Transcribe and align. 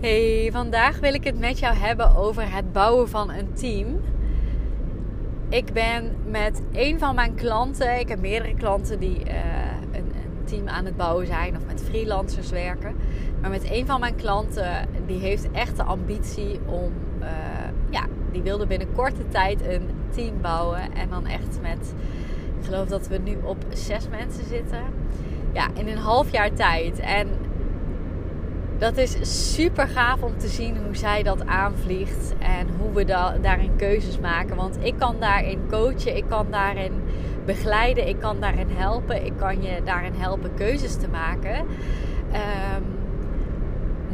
Hey, 0.00 0.48
vandaag 0.52 0.98
wil 0.98 1.14
ik 1.14 1.24
het 1.24 1.38
met 1.38 1.58
jou 1.58 1.74
hebben 1.74 2.16
over 2.16 2.54
het 2.54 2.72
bouwen 2.72 3.08
van 3.08 3.30
een 3.30 3.52
team. 3.52 4.00
Ik 5.48 5.72
ben 5.72 6.16
met 6.26 6.62
een 6.72 6.98
van 6.98 7.14
mijn 7.14 7.34
klanten, 7.34 7.98
ik 7.98 8.08
heb 8.08 8.20
meerdere 8.20 8.54
klanten 8.54 9.00
die 9.00 9.18
uh, 9.18 9.34
een, 9.92 10.04
een, 10.04 10.44
team 10.44 10.68
aan 10.68 10.84
het 10.84 10.96
bouwen 10.96 11.26
zijn 11.26 11.56
of 11.56 11.66
met 11.66 11.82
freelancers 11.82 12.50
werken. 12.50 12.96
Maar 13.40 13.50
met 13.50 13.70
een 13.70 13.86
van 13.86 14.00
mijn 14.00 14.14
klanten, 14.14 14.88
die 15.06 15.18
heeft 15.18 15.50
echt 15.50 15.76
de 15.76 15.82
ambitie 15.82 16.60
om, 16.66 16.92
uh, 17.20 17.28
ja, 17.90 18.04
die 18.32 18.42
wilde 18.42 18.66
binnen 18.66 18.92
korte 18.92 19.28
tijd 19.28 19.66
een 19.66 19.88
team 20.10 20.40
bouwen. 20.40 20.92
En 20.94 21.08
dan 21.10 21.26
echt 21.26 21.60
met, 21.62 21.94
ik 22.60 22.64
geloof 22.64 22.88
dat 22.88 23.08
we 23.08 23.18
nu 23.18 23.36
op 23.42 23.64
zes 23.72 24.08
mensen 24.08 24.44
zitten. 24.44 24.82
Ja, 25.52 25.68
in 25.74 25.88
een 25.88 25.98
half 25.98 26.30
jaar 26.30 26.52
tijd. 26.52 26.98
En 26.98 27.28
dat 28.78 28.96
is 28.96 29.16
super 29.54 29.88
gaaf 29.88 30.22
om 30.22 30.38
te 30.38 30.48
zien 30.48 30.76
hoe 30.76 30.96
zij 30.96 31.22
dat 31.22 31.46
aanvliegt 31.46 32.34
en 32.38 32.68
hoe 32.78 32.92
we 32.92 33.04
da 33.04 33.36
daarin 33.42 33.76
keuzes 33.76 34.18
maken. 34.18 34.56
Want 34.56 34.78
ik 34.80 34.94
kan 34.98 35.16
daarin 35.20 35.60
coachen, 35.70 36.16
ik 36.16 36.24
kan 36.28 36.46
daarin 36.50 36.92
begeleiden, 37.44 38.08
ik 38.08 38.18
kan 38.20 38.40
daarin 38.40 38.68
helpen, 38.70 39.24
ik 39.24 39.32
kan 39.36 39.62
je 39.62 39.82
daarin 39.84 40.14
helpen 40.14 40.54
keuzes 40.54 40.96
te 40.96 41.08
maken. 41.08 41.58
Um, 41.58 42.96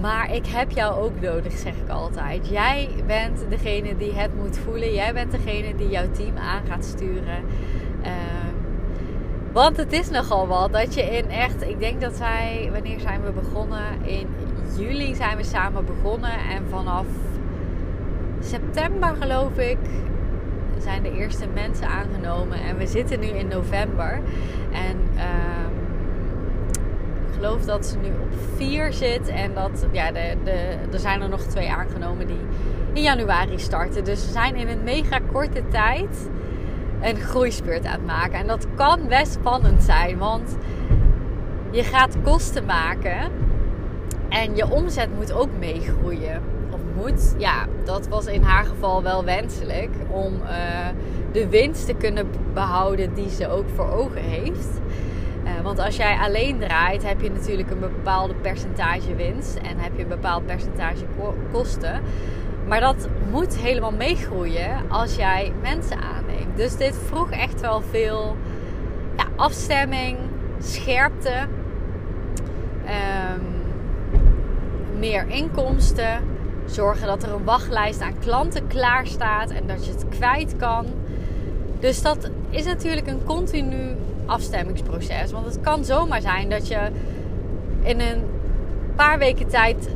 maar 0.01 0.35
ik 0.35 0.47
heb 0.47 0.71
jou 0.71 1.03
ook 1.03 1.21
nodig, 1.21 1.53
zeg 1.53 1.75
ik 1.75 1.89
altijd. 1.89 2.49
Jij 2.49 2.89
bent 3.07 3.45
degene 3.49 3.97
die 3.97 4.13
het 4.13 4.37
moet 4.37 4.59
voelen. 4.59 4.93
Jij 4.93 5.13
bent 5.13 5.31
degene 5.31 5.75
die 5.77 5.89
jouw 5.89 6.11
team 6.11 6.37
aan 6.37 6.63
gaat 6.69 6.85
sturen. 6.85 7.37
Um, 8.05 8.55
want 9.53 9.77
het 9.77 9.93
is 9.93 10.11
nogal 10.11 10.47
wat 10.47 10.73
dat 10.73 10.95
je 10.95 11.03
in 11.03 11.31
echt, 11.31 11.63
ik 11.63 11.81
denk 11.81 12.01
dat 12.01 12.19
wij, 12.19 12.69
wanneer 12.73 13.01
zijn 13.01 13.23
we 13.23 13.31
begonnen? 13.31 14.05
In 14.05 14.27
juli 14.79 15.15
zijn 15.15 15.37
we 15.37 15.45
samen 15.45 15.85
begonnen 15.85 16.39
en 16.51 16.65
vanaf 16.69 17.07
september 18.41 19.17
geloof 19.21 19.59
ik 19.59 19.79
zijn 20.79 21.03
de 21.03 21.13
eerste 21.13 21.47
mensen 21.55 21.87
aangenomen. 21.87 22.59
En 22.59 22.77
we 22.77 22.87
zitten 22.87 23.21
nu 23.21 23.27
in 23.27 23.49
november. 23.49 24.21
En 24.73 24.97
uh, 25.15 25.23
ik 27.29 27.35
geloof 27.35 27.65
dat 27.65 27.87
ze 27.87 27.99
nu 27.99 28.09
op 28.09 28.39
vier 28.57 28.93
zit 28.93 29.29
en 29.29 29.55
dat 29.55 29.87
ja, 29.93 30.13
de, 30.13 30.37
de, 30.45 30.77
er 30.93 30.99
zijn 30.99 31.23
er 31.23 31.29
nog 31.29 31.43
twee 31.43 31.71
aangenomen 31.71 32.27
die 32.27 32.41
in 32.93 33.03
januari 33.03 33.59
starten. 33.59 34.05
Dus 34.05 34.27
we 34.27 34.33
zijn 34.33 34.57
in 34.57 34.69
een 34.69 34.83
mega 34.85 35.19
korte 35.33 35.63
tijd 35.69 36.29
een 37.01 37.17
groeispurt 37.17 37.87
aan 37.87 37.93
het 37.93 38.07
maken. 38.07 38.39
En 38.39 38.47
dat 38.47 38.67
kan 38.75 39.09
best 39.09 39.33
spannend 39.33 39.83
zijn, 39.83 40.19
want 40.19 40.57
je 41.71 41.83
gaat 41.83 42.17
kosten 42.23 42.65
maken 42.65 43.31
en 44.35 44.57
je 44.57 44.71
omzet 44.71 45.09
moet 45.17 45.33
ook 45.33 45.49
meegroeien. 45.59 46.43
Of 46.71 46.81
moet, 46.97 47.35
ja, 47.39 47.67
dat 47.85 48.09
was 48.09 48.27
in 48.27 48.43
haar 48.43 48.65
geval 48.65 49.03
wel 49.03 49.25
wenselijk. 49.25 49.91
Om 50.09 50.35
uh, 50.35 50.49
de 51.33 51.49
winst 51.49 51.87
te 51.87 51.95
kunnen 51.95 52.27
behouden 52.53 53.15
die 53.15 53.31
ze 53.31 53.49
ook 53.49 53.69
voor 53.75 53.91
ogen 53.91 54.23
heeft. 54.23 54.69
Uh, 55.45 55.51
want 55.63 55.79
als 55.79 55.97
jij 55.97 56.17
alleen 56.17 56.59
draait, 56.59 57.07
heb 57.07 57.21
je 57.21 57.31
natuurlijk 57.31 57.71
een 57.71 57.81
bepaalde 57.81 58.35
percentage 58.35 59.15
winst. 59.15 59.57
En 59.57 59.79
heb 59.79 59.93
je 59.97 60.03
een 60.03 60.09
bepaald 60.09 60.47
percentage 60.47 61.05
kosten. 61.53 62.01
Maar 62.67 62.81
dat 62.81 63.09
moet 63.31 63.59
helemaal 63.59 63.93
meegroeien 63.93 64.91
als 64.91 65.17
jij 65.17 65.53
mensen 65.63 65.97
aanneemt. 65.97 66.57
Dus 66.57 66.77
dit 66.77 66.99
vroeg 67.07 67.31
echt 67.31 67.61
wel 67.61 67.83
veel 67.91 68.37
ja, 69.17 69.25
afstemming, 69.37 70.19
scherpte. 70.59 71.35
Um, 72.85 73.54
meer 75.05 75.29
inkomsten. 75.29 76.21
Zorgen 76.67 77.07
dat 77.07 77.23
er 77.23 77.33
een 77.33 77.45
wachtlijst 77.45 78.01
aan 78.01 78.19
klanten 78.19 78.67
klaar 78.67 79.07
staat 79.07 79.51
en 79.51 79.67
dat 79.67 79.87
je 79.87 79.93
het 79.93 80.05
kwijt 80.09 80.57
kan. 80.57 80.87
Dus 81.81 82.03
dat 82.03 82.31
is 82.51 82.65
natuurlijk 82.65 83.07
een 83.07 83.25
continu 83.25 83.97
afstemmingsproces. 84.27 85.33
Want 85.33 85.47
het 85.47 85.61
kan 85.61 85.85
zomaar 85.85 86.21
zijn 86.21 86.51
dat 86.51 86.69
je 86.69 86.79
in 87.83 88.01
een 88.01 88.23
paar 88.97 89.19
weken 89.19 89.49
tijd 89.49 89.89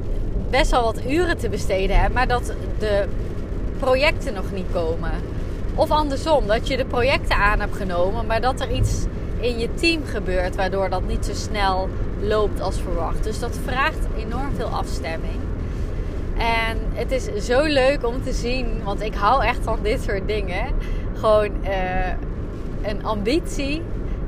best 0.51 0.71
wel 0.71 0.83
wat 0.83 1.03
uren 1.09 1.39
te 1.39 1.49
besteden 1.49 2.01
hebt, 2.01 2.15
maar 2.15 2.29
dat 2.29 2.53
de 2.79 3.05
projecten 3.79 4.35
nog 4.35 4.53
niet 4.53 4.67
komen. 4.73 5.13
Of 5.75 5.91
andersom, 5.91 6.47
dat 6.47 6.69
je 6.69 6.77
de 6.77 6.85
projecten 6.85 7.37
aan 7.37 7.61
hebt 7.61 7.77
genomen, 7.77 8.27
maar 8.27 8.41
dat 8.41 8.61
er 8.61 8.71
iets 8.71 9.07
in 9.41 9.59
je 9.59 9.75
team 9.75 10.05
gebeurt 10.05 10.57
waardoor 10.57 10.91
dat 10.91 11.07
niet 11.07 11.25
zo 11.25 11.35
snel 11.35 11.89
loopt 12.21 12.61
als 12.61 12.81
verwacht. 12.81 13.25
Dus 13.25 13.39
dat 13.39 13.59
vraagt 13.65 14.07
enorm 14.17 14.55
veel 14.55 14.69
afstemming. 14.69 15.39
En 16.39 16.79
het 16.93 17.11
is 17.11 17.47
zo 17.47 17.63
leuk 17.63 18.07
om 18.07 18.23
te 18.23 18.33
zien, 18.33 18.83
want 18.85 19.01
ik 19.03 19.15
hou 19.15 19.45
echt 19.45 19.59
van 19.63 19.79
dit 19.83 20.03
soort 20.03 20.27
dingen. 20.29 20.67
Gewoon 21.15 21.51
uh, 21.65 22.09
een 22.83 23.05
ambitie. 23.05 23.83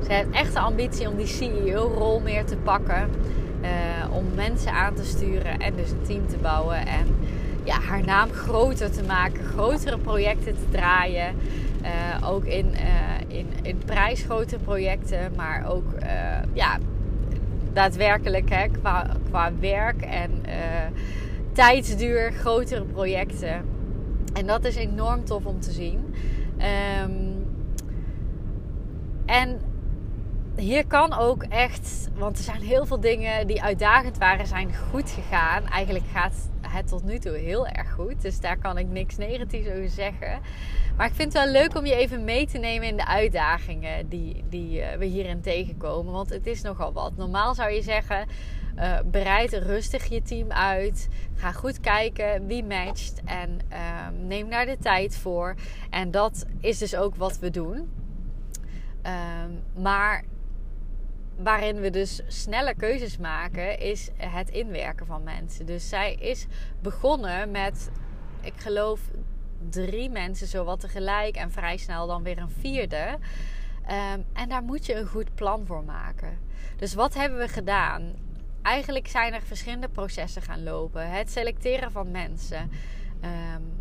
Ze 0.05 0.13
heeft 0.13 0.29
echt 0.31 0.53
de 0.53 0.59
ambitie 0.59 1.09
om 1.09 1.17
die 1.17 1.25
CEO-rol 1.25 2.19
meer 2.19 2.45
te 2.45 2.55
pakken. 2.55 3.09
Uh, 3.61 4.15
om 4.15 4.25
mensen 4.35 4.71
aan 4.71 4.93
te 4.93 5.05
sturen 5.05 5.59
en 5.59 5.75
dus 5.75 5.89
een 5.89 6.01
team 6.01 6.27
te 6.27 6.37
bouwen. 6.37 6.77
En 6.77 7.15
ja, 7.63 7.79
haar 7.79 8.03
naam 8.03 8.31
groter 8.31 8.91
te 8.91 9.03
maken, 9.03 9.43
grotere 9.43 9.97
projecten 9.97 10.53
te 10.55 10.69
draaien. 10.71 11.35
Uh, 11.81 12.29
ook 12.29 12.45
in, 12.45 12.75
in, 13.27 13.47
in 13.61 13.81
prijsgrote 13.85 14.57
projecten, 14.57 15.31
maar 15.35 15.65
ook 15.69 15.85
ja, 16.53 16.77
daadwerkelijk 17.73 18.49
hè, 18.49 18.67
qua, 18.67 19.07
qua 19.29 19.51
werk 19.59 20.01
en 20.01 20.31
uh, 20.31 20.53
tijdsduur, 21.51 22.31
grotere 22.31 22.83
projecten. 22.83 23.65
En 24.33 24.47
dat 24.47 24.65
is 24.65 24.75
enorm 24.75 25.25
tof 25.25 25.45
om 25.45 25.59
te 25.59 25.71
zien. 25.71 25.99
Um, 27.03 27.45
en 29.25 29.59
hier 30.55 30.87
kan 30.87 31.13
ook 31.13 31.43
echt, 31.43 32.09
want 32.13 32.37
er 32.37 32.43
zijn 32.43 32.61
heel 32.61 32.85
veel 32.85 32.99
dingen 32.99 33.47
die 33.47 33.61
uitdagend 33.61 34.17
waren, 34.17 34.47
zijn 34.47 34.75
goed 34.75 35.09
gegaan. 35.09 35.67
Eigenlijk 35.67 36.05
gaat 36.13 36.49
het 36.61 36.87
tot 36.87 37.03
nu 37.03 37.19
toe 37.19 37.37
heel 37.37 37.67
erg 37.67 37.91
goed. 37.91 38.21
Dus 38.21 38.39
daar 38.39 38.57
kan 38.57 38.77
ik 38.77 38.87
niks 38.87 39.17
negatiefs 39.17 39.67
over 39.67 39.89
zeggen. 39.89 40.39
Maar 40.97 41.07
ik 41.07 41.13
vind 41.13 41.33
het 41.33 41.43
wel 41.43 41.51
leuk 41.51 41.75
om 41.75 41.85
je 41.85 41.95
even 41.95 42.23
mee 42.23 42.47
te 42.47 42.57
nemen 42.57 42.87
in 42.87 42.97
de 42.97 43.07
uitdagingen 43.07 44.09
die, 44.09 44.43
die 44.49 44.79
uh, 44.79 44.91
we 44.91 45.05
hierin 45.05 45.41
tegenkomen. 45.41 46.13
Want 46.13 46.29
het 46.29 46.47
is 46.47 46.61
nogal 46.61 46.93
wat. 46.93 47.17
Normaal 47.17 47.55
zou 47.55 47.71
je 47.71 47.81
zeggen. 47.81 48.27
Uh, 48.77 48.99
bereid 49.05 49.53
rustig 49.53 50.05
je 50.05 50.21
team 50.21 50.51
uit. 50.51 51.07
Ga 51.35 51.51
goed 51.51 51.79
kijken 51.79 52.47
wie 52.47 52.63
matcht. 52.63 53.21
En 53.25 53.59
uh, 53.71 53.77
neem 54.27 54.49
daar 54.49 54.65
de 54.65 54.77
tijd 54.77 55.17
voor. 55.17 55.55
En 55.89 56.11
dat 56.11 56.45
is 56.59 56.77
dus 56.77 56.95
ook 56.95 57.15
wat 57.15 57.39
we 57.39 57.49
doen. 57.49 57.89
Ehm, 59.01 59.81
maar 59.81 60.23
waarin 61.43 61.79
we 61.79 61.89
dus 61.89 62.21
snelle 62.27 62.75
keuzes 62.75 63.17
maken, 63.17 63.79
is 63.79 64.09
het 64.17 64.49
inwerken 64.49 65.05
van 65.05 65.23
mensen. 65.23 65.65
Dus 65.65 65.89
zij 65.89 66.13
is 66.13 66.45
begonnen 66.81 67.51
met, 67.51 67.89
ik 68.41 68.53
geloof, 68.55 68.99
drie 69.69 70.09
mensen 70.09 70.47
zowat 70.47 70.79
tegelijk 70.79 71.35
en 71.35 71.51
vrij 71.51 71.77
snel 71.77 72.07
dan 72.07 72.23
weer 72.23 72.37
een 72.37 72.51
vierde. 72.59 73.17
Um, 73.81 74.25
en 74.33 74.49
daar 74.49 74.63
moet 74.63 74.85
je 74.85 74.95
een 74.95 75.07
goed 75.07 75.35
plan 75.35 75.65
voor 75.65 75.83
maken. 75.83 76.39
Dus 76.75 76.93
wat 76.93 77.13
hebben 77.13 77.39
we 77.39 77.47
gedaan? 77.47 78.13
Eigenlijk 78.61 79.07
zijn 79.07 79.33
er 79.33 79.41
verschillende 79.41 79.89
processen 79.89 80.41
gaan 80.41 80.63
lopen. 80.63 81.11
Het 81.11 81.31
selecteren 81.31 81.91
van 81.91 82.11
mensen. 82.11 82.71
Um, 83.23 83.80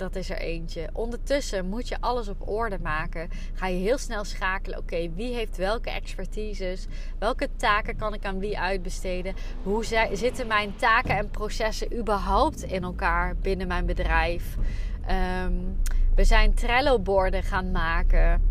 dat 0.00 0.16
is 0.16 0.30
er 0.30 0.38
eentje. 0.38 0.88
Ondertussen 0.92 1.68
moet 1.68 1.88
je 1.88 2.00
alles 2.00 2.28
op 2.28 2.48
orde 2.48 2.78
maken. 2.82 3.28
Ga 3.52 3.66
je 3.66 3.78
heel 3.78 3.98
snel 3.98 4.24
schakelen. 4.24 4.78
Oké, 4.78 5.10
wie 5.14 5.34
heeft 5.34 5.56
welke 5.56 5.90
expertises? 5.90 6.86
Welke 7.18 7.48
taken 7.56 7.96
kan 7.96 8.14
ik 8.14 8.24
aan 8.24 8.38
wie 8.38 8.58
uitbesteden? 8.58 9.34
Hoe 9.62 9.84
zitten 10.12 10.46
mijn 10.46 10.76
taken 10.76 11.16
en 11.16 11.30
processen 11.30 11.98
überhaupt 11.98 12.62
in 12.62 12.82
elkaar 12.82 13.36
binnen 13.36 13.66
mijn 13.66 13.86
bedrijf? 13.86 14.56
Um, 15.44 15.76
we 16.14 16.24
zijn 16.24 16.54
Trello-borden 16.54 17.42
gaan 17.42 17.70
maken 17.70 18.42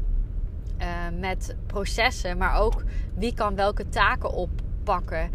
uh, 0.81 0.87
met 1.19 1.55
processen, 1.65 2.37
maar 2.37 2.59
ook 2.59 2.83
wie 3.15 3.33
kan 3.33 3.55
welke 3.55 3.89
taken 3.89 4.31
oppakken 4.31 5.31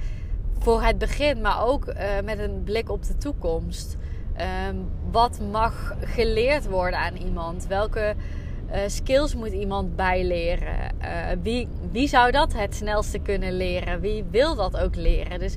voor 0.58 0.82
het 0.82 0.98
begin, 0.98 1.40
maar 1.40 1.64
ook 1.64 1.88
uh, 1.88 1.94
met 2.24 2.38
een 2.38 2.62
blik 2.64 2.90
op 2.90 3.02
de 3.06 3.16
toekomst. 3.16 3.96
Ehm, 4.36 4.76
wat 5.10 5.40
mag 5.50 5.94
geleerd 6.00 6.68
worden 6.68 6.98
aan 6.98 7.16
iemand? 7.16 7.66
Welke 7.66 8.14
uh, 8.70 8.78
skills 8.86 9.34
moet 9.34 9.52
iemand 9.52 9.96
bijleren? 9.96 10.94
Uh, 11.02 11.08
wie, 11.42 11.68
wie 11.92 12.08
zou 12.08 12.30
dat 12.30 12.52
het 12.52 12.74
snelste 12.74 13.18
kunnen 13.18 13.56
leren? 13.56 14.00
Wie 14.00 14.24
wil 14.30 14.54
dat 14.54 14.76
ook 14.76 14.94
leren? 14.96 15.38
Dus 15.38 15.56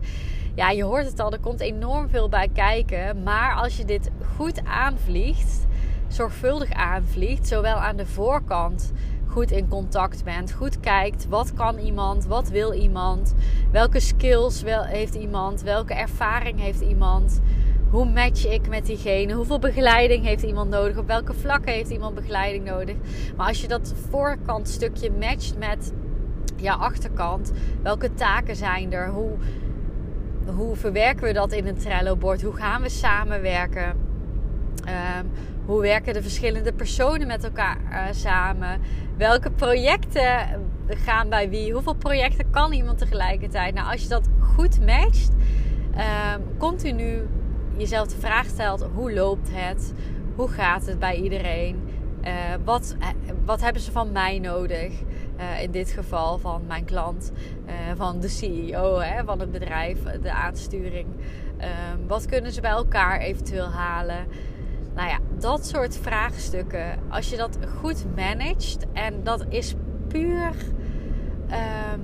ja, 0.56 0.70
je 0.70 0.84
hoort 0.84 1.06
het 1.06 1.20
al, 1.20 1.32
er 1.32 1.40
komt 1.40 1.60
enorm 1.60 2.10
veel 2.10 2.30
bij 2.30 2.50
kijken. 2.54 3.24
Maar 3.24 3.56
als 3.56 3.78
je 3.78 3.86
dit 3.86 4.10
goed 4.36 4.66
aanvliegt, 4.66 5.66
zorgvuldig 6.08 6.72
aanvliegt, 6.72 7.48
zowel 7.48 7.76
aan 7.76 7.98
de 7.98 8.06
voorkant 8.06 8.92
goed 9.28 9.52
in 9.52 9.68
contact 9.68 10.24
bent, 10.24 10.52
goed 10.52 10.80
kijkt 10.80 11.28
wat 11.28 11.54
kan 11.54 11.78
iemand, 11.78 12.26
wat 12.26 12.50
wil 12.50 12.74
iemand, 12.74 13.34
welke 13.72 14.00
skills 14.00 14.64
heeft 14.66 15.16
iemand, 15.16 15.62
welke 15.62 15.94
ervaring 15.94 16.60
heeft 16.60 16.82
iemand, 16.82 17.42
hoe 17.90 18.06
match 18.06 18.48
ik 18.48 18.68
met 18.70 18.86
diegene, 18.86 19.34
hoeveel 19.34 19.60
begeleiding 19.60 20.26
heeft 20.26 20.44
iemand 20.44 20.70
nodig, 20.70 20.98
op 20.98 21.08
welke 21.08 21.34
vlakken 21.34 21.74
heeft 21.74 21.90
iemand 21.90 22.16
begeleiding 22.16 22.66
nodig. 22.66 22.96
Maar 23.38 23.48
als 23.48 23.62
je 23.62 23.68
dat 23.68 23.94
voorkant 24.10 24.68
stukje 24.68 25.12
matcht 25.20 25.58
met 25.58 25.94
ja, 26.56 26.74
achterkant, 26.74 27.52
welke 27.82 28.14
taken 28.14 28.56
zijn 28.56 28.94
er, 28.94 29.10
hoe, 29.10 29.32
hoe 30.46 30.76
verwerken 30.76 31.24
we 31.24 31.34
dat 31.34 31.52
in 31.52 31.68
een 31.68 31.78
Trello-bord, 31.78 32.42
hoe 32.42 32.56
gaan 32.56 32.82
we 32.82 32.90
samenwerken. 32.90 34.06
Um, 35.20 35.30
hoe 35.66 35.82
werken 35.82 36.14
de 36.14 36.22
verschillende 36.22 36.74
personen 36.74 37.28
met 37.28 37.44
elkaar 37.44 37.78
uh, 37.90 38.04
samen? 38.12 38.82
Welke 39.18 39.52
projecten 39.52 40.62
gaan 40.88 41.30
bij 41.30 41.50
wie? 41.50 41.74
Hoeveel 41.74 41.96
projecten 41.96 42.50
kan 42.50 42.74
iemand 42.74 42.98
tegelijkertijd? 42.98 43.74
Nou, 43.74 43.92
als 43.92 44.02
je 44.02 44.08
dat 44.08 44.30
goed 44.40 44.86
matcht, 44.86 45.32
uh, 45.96 46.34
continu 46.58 47.28
jezelf 47.78 48.08
de 48.08 48.20
vraag 48.20 48.46
stelt: 48.46 48.88
hoe 48.94 49.14
loopt 49.14 49.50
het? 49.52 49.94
Hoe 50.36 50.48
gaat 50.48 50.86
het 50.86 51.00
bij 51.00 51.16
iedereen? 51.16 51.90
Uh, 52.24 52.34
wat, 52.64 52.96
eh, 53.00 53.08
wat 53.46 53.62
hebben 53.62 53.82
ze 53.82 53.92
van 53.92 54.12
mij 54.12 54.40
nodig? 54.40 54.94
Uh, 55.40 55.62
in 55.62 55.72
dit 55.72 55.92
geval 55.92 56.38
van 56.38 56.64
mijn 56.68 56.86
klant, 56.86 57.32
van 57.96 58.20
de 58.20 58.28
CEO 58.28 59.00
hè, 59.00 59.24
van 59.24 59.40
het 59.40 59.52
bedrijf, 59.52 60.04
de 60.22 60.32
aansturing. 60.32 61.08
Ehm, 61.58 62.08
wat 62.08 62.26
kunnen 62.26 62.52
ze 62.52 62.62
bij 62.62 62.72
elkaar 62.72 63.20
eventueel 63.20 63.70
halen? 63.70 64.28
Nou 64.96 65.10
ja, 65.10 65.20
dat 65.40 65.68
soort 65.68 65.98
vraagstukken. 65.98 67.00
Als 67.10 67.30
je 67.30 67.38
dat 67.38 67.58
goed 67.80 68.06
managt 68.16 68.86
en 68.94 69.24
dat 69.24 69.46
is 69.50 69.76
puur. 70.08 70.52
Um, 71.94 72.02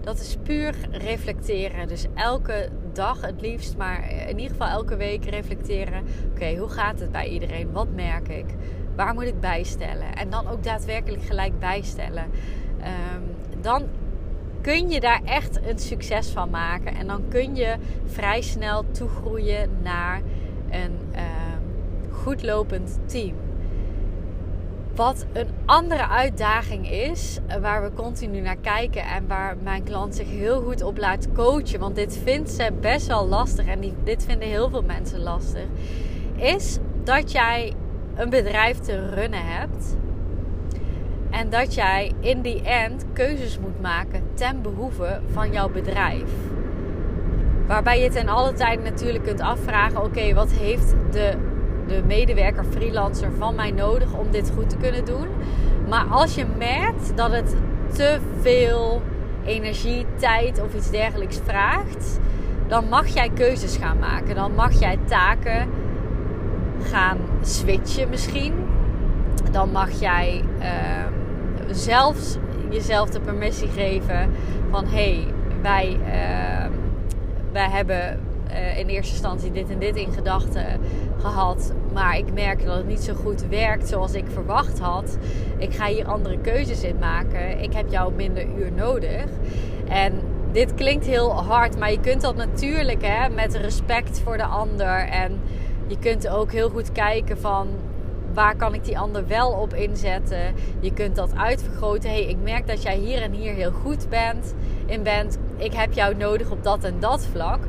dat 0.00 0.20
is 0.20 0.36
puur 0.42 0.74
reflecteren. 0.90 1.88
Dus 1.88 2.06
elke 2.14 2.68
dag 2.98 3.20
het 3.20 3.40
liefst, 3.40 3.76
maar 3.76 4.10
in 4.10 4.38
ieder 4.38 4.56
geval 4.56 4.68
elke 4.68 4.96
week 4.96 5.24
reflecteren. 5.24 6.04
Oké, 6.30 6.56
hoe 6.56 6.68
gaat 6.68 7.00
het 7.00 7.12
bij 7.12 7.28
iedereen? 7.28 7.72
Wat 7.72 7.88
merk 7.94 8.28
ik? 8.28 8.46
Waar 8.96 9.14
moet 9.14 9.24
ik 9.24 9.40
bijstellen? 9.40 10.14
En 10.14 10.30
dan 10.30 10.48
ook 10.48 10.62
daadwerkelijk 10.62 11.22
gelijk 11.22 11.58
bijstellen. 11.58 12.24
Um, 12.78 13.36
dan 13.60 13.82
kun 14.60 14.90
je 14.90 15.00
daar 15.00 15.20
echt 15.24 15.60
een 15.66 15.78
succes 15.78 16.28
van 16.28 16.50
maken. 16.50 16.94
En 16.94 17.06
dan 17.06 17.28
kun 17.28 17.56
je 17.56 17.76
vrij 18.06 18.42
snel 18.42 18.90
toegroeien 18.90 19.70
naar 19.82 20.22
een. 20.70 20.98
Uh, 21.14 21.22
goed 22.10 22.42
lopend 22.42 22.98
team. 23.06 23.47
Wat 24.98 25.26
een 25.32 25.48
andere 25.64 26.08
uitdaging 26.08 26.90
is, 26.90 27.38
eh, 27.46 27.56
waar 27.56 27.82
we 27.82 27.92
continu 27.92 28.40
naar 28.40 28.56
kijken 28.56 29.02
en 29.02 29.26
waar 29.26 29.56
mijn 29.62 29.82
klant 29.82 30.14
zich 30.14 30.28
heel 30.28 30.60
goed 30.60 30.82
op 30.82 30.98
laat 30.98 31.32
coachen, 31.32 31.80
want 31.80 31.94
dit 31.94 32.20
vindt 32.22 32.50
ze 32.50 32.72
best 32.80 33.06
wel 33.06 33.26
lastig 33.26 33.66
en 33.66 33.94
dit 34.04 34.24
vinden 34.24 34.48
heel 34.48 34.70
veel 34.70 34.82
mensen 34.82 35.20
lastig, 35.20 35.64
is 36.36 36.78
dat 37.04 37.32
jij 37.32 37.72
een 38.14 38.30
bedrijf 38.30 38.78
te 38.78 39.08
runnen 39.08 39.44
hebt 39.44 39.96
en 41.30 41.50
dat 41.50 41.74
jij 41.74 42.12
in 42.20 42.42
die 42.42 42.62
end 42.62 43.04
keuzes 43.12 43.58
moet 43.58 43.80
maken 43.80 44.22
ten 44.34 44.62
behoeve 44.62 45.20
van 45.32 45.52
jouw 45.52 45.68
bedrijf. 45.68 46.30
Waarbij 47.66 48.02
je 48.02 48.10
ten 48.10 48.28
alle 48.28 48.52
tijde 48.52 48.82
natuurlijk 48.82 49.24
kunt 49.24 49.40
afvragen: 49.40 50.04
oké, 50.04 50.34
wat 50.34 50.50
heeft 50.50 50.94
de 51.10 51.56
de 51.88 52.02
medewerker, 52.06 52.64
freelancer 52.64 53.30
van 53.38 53.54
mij 53.54 53.70
nodig 53.70 54.12
om 54.12 54.30
dit 54.30 54.52
goed 54.54 54.70
te 54.70 54.76
kunnen 54.76 55.04
doen. 55.04 55.26
Maar 55.88 56.04
als 56.04 56.34
je 56.34 56.46
merkt 56.58 57.16
dat 57.16 57.32
het 57.32 57.56
te 57.92 58.18
veel 58.40 59.02
energie, 59.44 60.06
tijd 60.16 60.62
of 60.62 60.74
iets 60.74 60.90
dergelijks 60.90 61.40
vraagt, 61.44 62.18
dan 62.66 62.88
mag 62.88 63.06
jij 63.06 63.30
keuzes 63.34 63.76
gaan 63.76 63.98
maken. 63.98 64.34
Dan 64.34 64.54
mag 64.54 64.80
jij 64.80 64.98
taken 65.04 65.68
gaan 66.82 67.18
switchen 67.42 68.08
misschien. 68.08 68.54
Dan 69.50 69.70
mag 69.70 70.00
jij 70.00 70.44
uh, 70.58 70.66
zelfs 71.70 72.36
jezelf 72.70 73.10
de 73.10 73.20
permissie 73.20 73.68
geven 73.68 74.30
van 74.70 74.86
hey, 74.86 75.26
wij, 75.62 75.98
uh, 76.06 76.66
wij 77.52 77.70
hebben 77.70 78.20
uh, 78.50 78.78
in 78.78 78.86
eerste 78.86 79.12
instantie 79.12 79.52
dit 79.52 79.70
en 79.70 79.78
dit 79.78 79.96
in 79.96 80.12
gedachten 80.12 80.80
gehad. 81.18 81.72
Maar 81.92 82.18
ik 82.18 82.32
merk 82.32 82.64
dat 82.64 82.76
het 82.76 82.86
niet 82.86 83.00
zo 83.00 83.14
goed 83.14 83.46
werkt 83.48 83.88
zoals 83.88 84.14
ik 84.14 84.24
verwacht 84.32 84.78
had. 84.78 85.18
Ik 85.58 85.74
ga 85.74 85.86
hier 85.86 86.06
andere 86.06 86.38
keuzes 86.38 86.82
in 86.82 86.98
maken. 86.98 87.60
Ik 87.62 87.72
heb 87.72 87.90
jou 87.90 88.12
minder 88.12 88.46
uur 88.58 88.72
nodig. 88.72 89.24
En 89.88 90.12
dit 90.52 90.74
klinkt 90.74 91.06
heel 91.06 91.32
hard, 91.32 91.78
maar 91.78 91.90
je 91.90 92.00
kunt 92.00 92.20
dat 92.20 92.36
natuurlijk 92.36 93.02
hè, 93.02 93.28
met 93.28 93.54
respect 93.54 94.20
voor 94.20 94.36
de 94.36 94.44
ander. 94.44 95.08
En 95.08 95.40
je 95.86 95.98
kunt 95.98 96.28
ook 96.28 96.52
heel 96.52 96.68
goed 96.68 96.92
kijken 96.92 97.38
van 97.38 97.68
waar 98.34 98.56
kan 98.56 98.74
ik 98.74 98.84
die 98.84 98.98
ander 98.98 99.26
wel 99.26 99.50
op 99.50 99.74
inzetten. 99.74 100.54
Je 100.80 100.92
kunt 100.92 101.16
dat 101.16 101.36
uitvergroten. 101.36 102.10
hey, 102.10 102.24
ik 102.24 102.36
merk 102.42 102.66
dat 102.66 102.82
jij 102.82 102.96
hier 102.96 103.22
en 103.22 103.32
hier 103.32 103.52
heel 103.52 103.70
goed 103.70 104.08
bent, 104.08 104.54
in 104.86 105.02
bent. 105.02 105.38
Ik 105.56 105.72
heb 105.72 105.92
jou 105.92 106.14
nodig 106.14 106.50
op 106.50 106.64
dat 106.64 106.84
en 106.84 107.00
dat 107.00 107.26
vlak. 107.32 107.60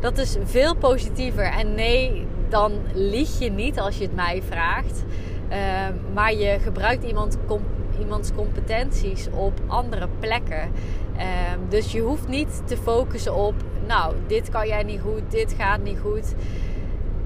Dat 0.00 0.18
is 0.18 0.36
veel 0.44 0.76
positiever. 0.76 1.44
En 1.44 1.74
nee, 1.74 2.26
dan 2.48 2.72
lieg 2.94 3.38
je 3.38 3.50
niet 3.50 3.80
als 3.80 3.96
je 3.96 4.02
het 4.02 4.14
mij 4.14 4.42
vraagt. 4.48 5.04
Ehm, 5.48 5.92
maar 6.14 6.34
je 6.34 6.58
gebruikt 6.62 7.04
iemand, 7.04 7.36
iemands 7.98 8.30
competenties 8.34 9.28
op 9.30 9.60
andere 9.66 10.08
plekken. 10.20 10.70
Ehm, 11.16 11.58
dus 11.68 11.92
je 11.92 12.00
hoeft 12.00 12.28
niet 12.28 12.62
te 12.64 12.76
focussen 12.76 13.34
op, 13.34 13.54
nou, 13.86 14.14
dit 14.26 14.48
kan 14.48 14.66
jij 14.66 14.82
niet 14.82 15.00
goed, 15.00 15.30
dit 15.30 15.54
gaat 15.58 15.82
niet 15.82 15.98
goed. 15.98 16.34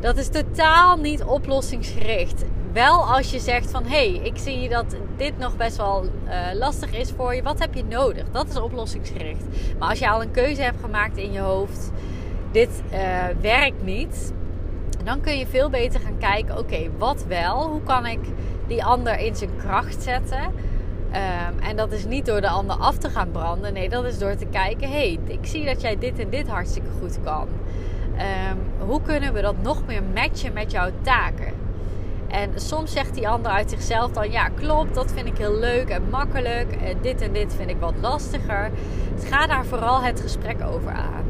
Dat 0.01 0.17
is 0.17 0.29
totaal 0.29 0.97
niet 0.97 1.23
oplossingsgericht. 1.23 2.45
Wel 2.73 3.05
als 3.05 3.31
je 3.31 3.39
zegt 3.39 3.71
van 3.71 3.85
hé, 3.85 4.11
hey, 4.11 4.21
ik 4.23 4.39
zie 4.39 4.69
dat 4.69 4.97
dit 5.17 5.39
nog 5.39 5.57
best 5.57 5.77
wel 5.77 6.05
uh, 6.05 6.31
lastig 6.55 6.93
is 6.93 7.13
voor 7.17 7.35
je. 7.35 7.43
Wat 7.43 7.59
heb 7.59 7.75
je 7.75 7.85
nodig? 7.85 8.25
Dat 8.33 8.49
is 8.49 8.61
oplossingsgericht. 8.61 9.45
Maar 9.79 9.89
als 9.89 9.99
je 9.99 10.11
al 10.11 10.23
een 10.23 10.31
keuze 10.31 10.63
hebt 10.63 10.81
gemaakt 10.81 11.17
in 11.17 11.33
je 11.33 11.41
hoofd, 11.41 11.91
dit 12.51 12.83
uh, 12.93 12.99
werkt 13.41 13.83
niet 13.85 14.33
dan 15.05 15.21
kun 15.21 15.39
je 15.39 15.47
veel 15.47 15.71
beter 15.71 16.01
gaan 16.01 16.19
kijken: 16.19 16.59
oké, 16.59 16.91
wat 16.99 17.25
wel? 17.29 17.69
Hoe 17.69 17.83
kan 17.83 18.07
ik 18.07 18.21
die 18.67 18.85
ander 18.85 19.19
in 19.19 19.37
zijn 19.37 19.51
kracht 19.57 20.03
zetten? 20.03 20.43
Um, 20.43 21.59
en 21.59 21.77
dat 21.77 21.93
is 21.93 22.05
niet 22.05 22.27
door 22.27 22.41
de 22.41 22.49
ander 22.49 22.77
af 22.77 22.97
te 22.97 23.11
gaan 23.11 23.31
branden. 23.31 23.73
Nee, 23.73 23.89
dat 23.89 24.05
is 24.05 24.19
door 24.19 24.35
te 24.35 24.47
kijken: 24.47 24.89
hé, 24.89 24.97
hey, 24.97 25.19
ik 25.27 25.47
zie 25.47 25.65
dat 25.65 25.81
jij 25.81 25.99
dit 25.99 26.19
en 26.19 26.31
dit 26.31 26.49
hartstikke 26.49 26.89
goed 27.01 27.19
kan. 27.25 27.49
Um, 28.51 28.87
hoe 28.89 29.03
kunnen 29.03 29.33
we 29.33 29.41
dat 29.41 29.63
nog 29.63 29.87
meer 29.87 30.03
matchen 30.15 30.53
met 30.53 30.71
jouw 30.71 30.91
taken? 31.03 31.53
En 32.29 32.51
soms 32.55 32.93
zegt 32.93 33.15
die 33.15 33.29
ander 33.29 33.53
uit 33.53 33.71
zichzelf 33.71 34.11
dan: 34.11 34.31
ja, 34.31 34.49
klopt, 34.49 34.95
dat 34.95 35.13
vind 35.13 35.27
ik 35.27 35.39
heel 35.39 35.59
leuk 35.59 35.89
en 35.89 36.11
makkelijk. 36.11 36.73
En 36.73 36.99
dit 37.01 37.21
en 37.21 37.33
dit 37.33 37.55
vind 37.55 37.71
ik 37.71 37.81
wat 37.81 37.95
lastiger. 38.01 38.71
Dus 39.15 39.29
ga 39.29 39.47
daar 39.47 39.65
vooral 39.65 40.03
het 40.03 40.21
gesprek 40.21 40.63
over 40.65 40.91
aan 40.91 41.30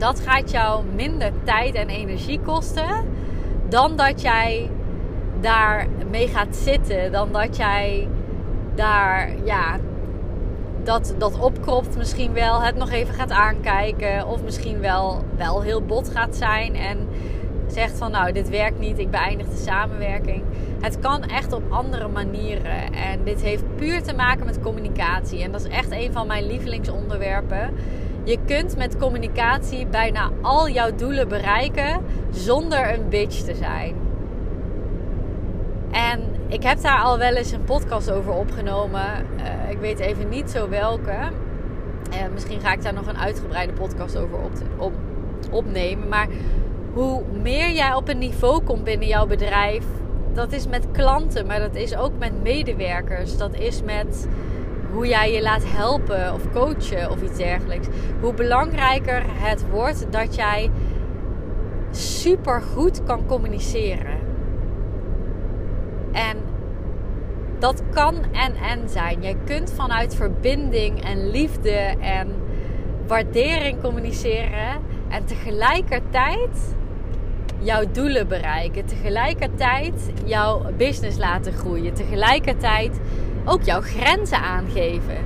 dat 0.00 0.20
gaat 0.20 0.50
jou 0.50 0.84
minder 0.94 1.32
tijd 1.44 1.74
en 1.74 1.88
energie 1.88 2.40
kosten 2.40 3.04
dan 3.68 3.96
dat 3.96 4.20
jij 4.20 4.70
daar 5.40 5.86
mee 6.10 6.28
gaat 6.28 6.56
zitten. 6.56 7.12
Dan 7.12 7.32
dat 7.32 7.56
jij 7.56 8.08
daar, 8.74 9.30
ja, 9.44 9.78
dat, 10.82 11.14
dat 11.18 11.38
opkropt 11.38 11.96
misschien 11.96 12.32
wel, 12.32 12.62
het 12.62 12.76
nog 12.76 12.90
even 12.90 13.14
gaat 13.14 13.30
aankijken. 13.30 14.26
Of 14.26 14.42
misschien 14.42 14.80
wel, 14.80 15.24
wel 15.36 15.62
heel 15.62 15.82
bot 15.82 16.08
gaat 16.08 16.36
zijn 16.36 16.74
en 16.74 17.08
zegt 17.66 17.98
van 17.98 18.10
nou, 18.10 18.32
dit 18.32 18.48
werkt 18.48 18.78
niet, 18.78 18.98
ik 18.98 19.10
beëindig 19.10 19.48
de 19.48 19.56
samenwerking. 19.56 20.42
Het 20.80 20.98
kan 20.98 21.22
echt 21.22 21.52
op 21.52 21.62
andere 21.68 22.08
manieren. 22.08 22.92
En 22.92 23.24
dit 23.24 23.42
heeft 23.42 23.76
puur 23.76 24.02
te 24.02 24.14
maken 24.14 24.46
met 24.46 24.60
communicatie. 24.60 25.42
En 25.42 25.52
dat 25.52 25.60
is 25.60 25.68
echt 25.68 25.90
een 25.90 26.12
van 26.12 26.26
mijn 26.26 26.46
lievelingsonderwerpen. 26.46 27.70
Je 28.24 28.38
kunt 28.46 28.76
met 28.76 28.96
communicatie 28.98 29.86
bijna 29.86 30.30
al 30.40 30.68
jouw 30.68 30.94
doelen 30.94 31.28
bereiken 31.28 32.00
zonder 32.30 32.94
een 32.94 33.08
bitch 33.08 33.40
te 33.40 33.54
zijn. 33.54 33.94
En 35.90 36.20
ik 36.48 36.62
heb 36.62 36.80
daar 36.80 37.00
al 37.00 37.18
wel 37.18 37.34
eens 37.34 37.52
een 37.52 37.64
podcast 37.64 38.10
over 38.10 38.32
opgenomen. 38.32 39.06
Uh, 39.36 39.70
ik 39.70 39.78
weet 39.78 39.98
even 39.98 40.28
niet 40.28 40.50
zo 40.50 40.68
welke. 40.68 41.16
Uh, 42.12 42.16
misschien 42.32 42.60
ga 42.60 42.72
ik 42.72 42.82
daar 42.82 42.94
nog 42.94 43.06
een 43.06 43.18
uitgebreide 43.18 43.72
podcast 43.72 44.16
over 44.16 44.38
op, 44.78 44.92
opnemen. 45.50 46.08
Maar 46.08 46.28
hoe 46.92 47.22
meer 47.42 47.70
jij 47.70 47.94
op 47.94 48.08
een 48.08 48.18
niveau 48.18 48.62
komt 48.62 48.84
binnen 48.84 49.08
jouw 49.08 49.26
bedrijf, 49.26 49.84
dat 50.32 50.52
is 50.52 50.66
met 50.66 50.86
klanten, 50.92 51.46
maar 51.46 51.60
dat 51.60 51.74
is 51.74 51.96
ook 51.96 52.12
met 52.18 52.42
medewerkers. 52.42 53.36
Dat 53.36 53.54
is 53.54 53.82
met 53.82 54.28
hoe 54.92 55.06
jij 55.06 55.32
je 55.32 55.42
laat 55.42 55.62
helpen 55.66 56.32
of 56.34 56.52
coachen 56.52 57.10
of 57.10 57.22
iets 57.22 57.36
dergelijks. 57.36 57.86
Hoe 58.20 58.34
belangrijker 58.34 59.22
het 59.26 59.64
wordt 59.70 60.12
dat 60.12 60.34
jij 60.34 60.70
super 61.90 62.62
goed 62.62 63.02
kan 63.04 63.26
communiceren. 63.26 64.18
En 66.12 66.36
dat 67.58 67.82
kan 67.90 68.14
en 68.32 68.54
en 68.54 68.88
zijn. 68.88 69.22
Jij 69.22 69.36
kunt 69.44 69.72
vanuit 69.72 70.14
verbinding 70.14 71.04
en 71.04 71.30
liefde 71.30 71.94
en 72.00 72.28
waardering 73.06 73.80
communiceren 73.80 74.80
en 75.08 75.24
tegelijkertijd 75.24 76.74
jouw 77.58 77.84
doelen 77.92 78.28
bereiken. 78.28 78.86
Tegelijkertijd 78.86 80.12
jouw 80.24 80.62
business 80.76 81.18
laten 81.18 81.52
groeien. 81.52 81.94
Tegelijkertijd 81.94 83.00
ook 83.50 83.62
jouw 83.62 83.80
grenzen 83.80 84.38
aangeven. 84.38 85.16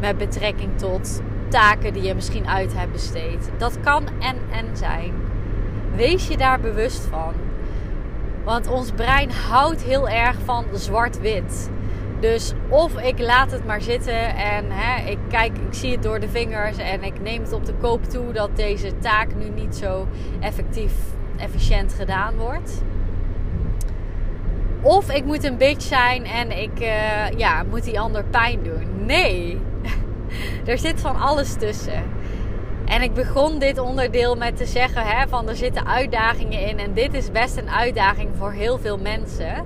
Met 0.00 0.18
betrekking 0.18 0.78
tot 0.78 1.22
taken 1.48 1.92
die 1.92 2.02
je 2.02 2.14
misschien 2.14 2.48
uit 2.48 2.74
hebt 2.74 2.92
besteed. 2.92 3.50
Dat 3.58 3.80
kan 3.80 4.06
en 4.20 4.36
en 4.50 4.76
zijn. 4.76 5.12
Wees 5.94 6.28
je 6.28 6.36
daar 6.36 6.60
bewust 6.60 7.04
van. 7.10 7.32
Want 8.44 8.68
ons 8.68 8.90
brein 8.90 9.30
houdt 9.30 9.82
heel 9.82 10.08
erg 10.08 10.36
van 10.44 10.64
zwart-wit. 10.72 11.70
Dus 12.20 12.52
of 12.68 13.00
ik 13.00 13.18
laat 13.18 13.50
het 13.50 13.66
maar 13.66 13.82
zitten 13.82 14.36
en 14.36 14.64
hè, 14.68 15.10
ik 15.10 15.18
kijk, 15.28 15.58
ik 15.58 15.74
zie 15.74 15.92
het 15.92 16.02
door 16.02 16.20
de 16.20 16.28
vingers 16.28 16.76
en 16.76 17.02
ik 17.02 17.20
neem 17.20 17.42
het 17.42 17.52
op 17.52 17.64
de 17.64 17.74
koop 17.80 18.04
toe 18.04 18.32
dat 18.32 18.56
deze 18.56 18.98
taak 18.98 19.34
nu 19.34 19.48
niet 19.48 19.76
zo 19.76 20.08
effectief, 20.40 20.92
efficiënt 21.36 21.92
gedaan 21.92 22.36
wordt. 22.36 22.82
Of 24.84 25.10
ik 25.10 25.24
moet 25.24 25.44
een 25.44 25.56
bitch 25.56 25.82
zijn 25.82 26.24
en 26.24 26.58
ik 26.62 26.80
uh, 26.80 27.30
ja, 27.36 27.62
moet 27.70 27.84
die 27.84 28.00
ander 28.00 28.24
pijn 28.24 28.62
doen. 28.62 29.06
Nee, 29.06 29.60
er 30.66 30.78
zit 30.78 31.00
van 31.00 31.16
alles 31.16 31.54
tussen. 31.54 32.02
En 32.84 33.02
ik 33.02 33.14
begon 33.14 33.58
dit 33.58 33.78
onderdeel 33.78 34.36
met 34.36 34.56
te 34.56 34.66
zeggen 34.66 35.02
hè, 35.02 35.28
van 35.28 35.48
er 35.48 35.56
zitten 35.56 35.86
uitdagingen 35.86 36.60
in. 36.60 36.78
En 36.78 36.92
dit 36.92 37.14
is 37.14 37.30
best 37.30 37.56
een 37.56 37.70
uitdaging 37.70 38.30
voor 38.38 38.52
heel 38.52 38.78
veel 38.78 38.98
mensen. 38.98 39.64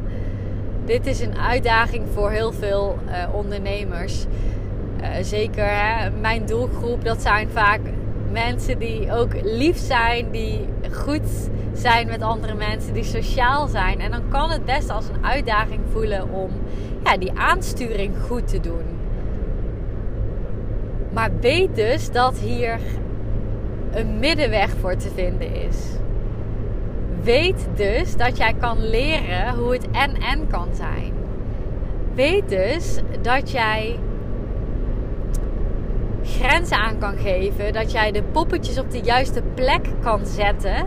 Dit 0.85 1.07
is 1.07 1.21
een 1.21 1.39
uitdaging 1.39 2.07
voor 2.15 2.31
heel 2.31 2.53
veel 2.53 2.99
uh, 3.09 3.35
ondernemers. 3.35 4.25
Uh, 5.01 5.09
zeker 5.23 5.65
hè, 5.65 6.11
mijn 6.11 6.47
doelgroep, 6.47 7.05
dat 7.05 7.23
zijn 7.23 7.49
vaak 7.51 7.81
mensen 8.33 8.79
die 8.79 9.13
ook 9.13 9.33
lief 9.43 9.77
zijn, 9.77 10.31
die 10.31 10.69
goed 10.93 11.51
zijn 11.73 12.07
met 12.07 12.23
andere 12.23 12.55
mensen, 12.55 12.93
die 12.93 13.05
sociaal 13.05 13.67
zijn. 13.67 14.01
En 14.01 14.11
dan 14.11 14.29
kan 14.29 14.51
het 14.51 14.65
best 14.65 14.91
als 14.91 15.09
een 15.09 15.25
uitdaging 15.25 15.81
voelen 15.93 16.31
om 16.33 16.51
ja, 17.05 17.17
die 17.17 17.33
aansturing 17.33 18.15
goed 18.27 18.49
te 18.49 18.61
doen. 18.61 18.85
Maar 21.13 21.31
weet 21.41 21.77
dus 21.77 22.11
dat 22.11 22.39
hier 22.39 22.79
een 23.91 24.19
middenweg 24.19 24.71
voor 24.81 24.97
te 24.97 25.09
vinden 25.15 25.55
is. 25.55 25.77
Weet 27.23 27.69
dus 27.75 28.17
dat 28.17 28.37
jij 28.37 28.55
kan 28.55 28.89
leren 28.89 29.55
hoe 29.55 29.73
het 29.73 29.91
en-en 29.91 30.47
kan 30.47 30.69
zijn. 30.73 31.13
Weet 32.15 32.49
dus 32.49 32.99
dat 33.23 33.51
jij 33.51 33.99
grenzen 36.29 36.77
aan 36.77 36.99
kan 36.99 37.17
geven. 37.17 37.73
Dat 37.73 37.93
jij 37.93 38.13
de 38.13 38.23
poppetjes 38.23 38.79
op 38.79 38.91
de 38.91 39.01
juiste 39.01 39.43
plek 39.55 39.87
kan 40.03 40.27
zetten. 40.27 40.87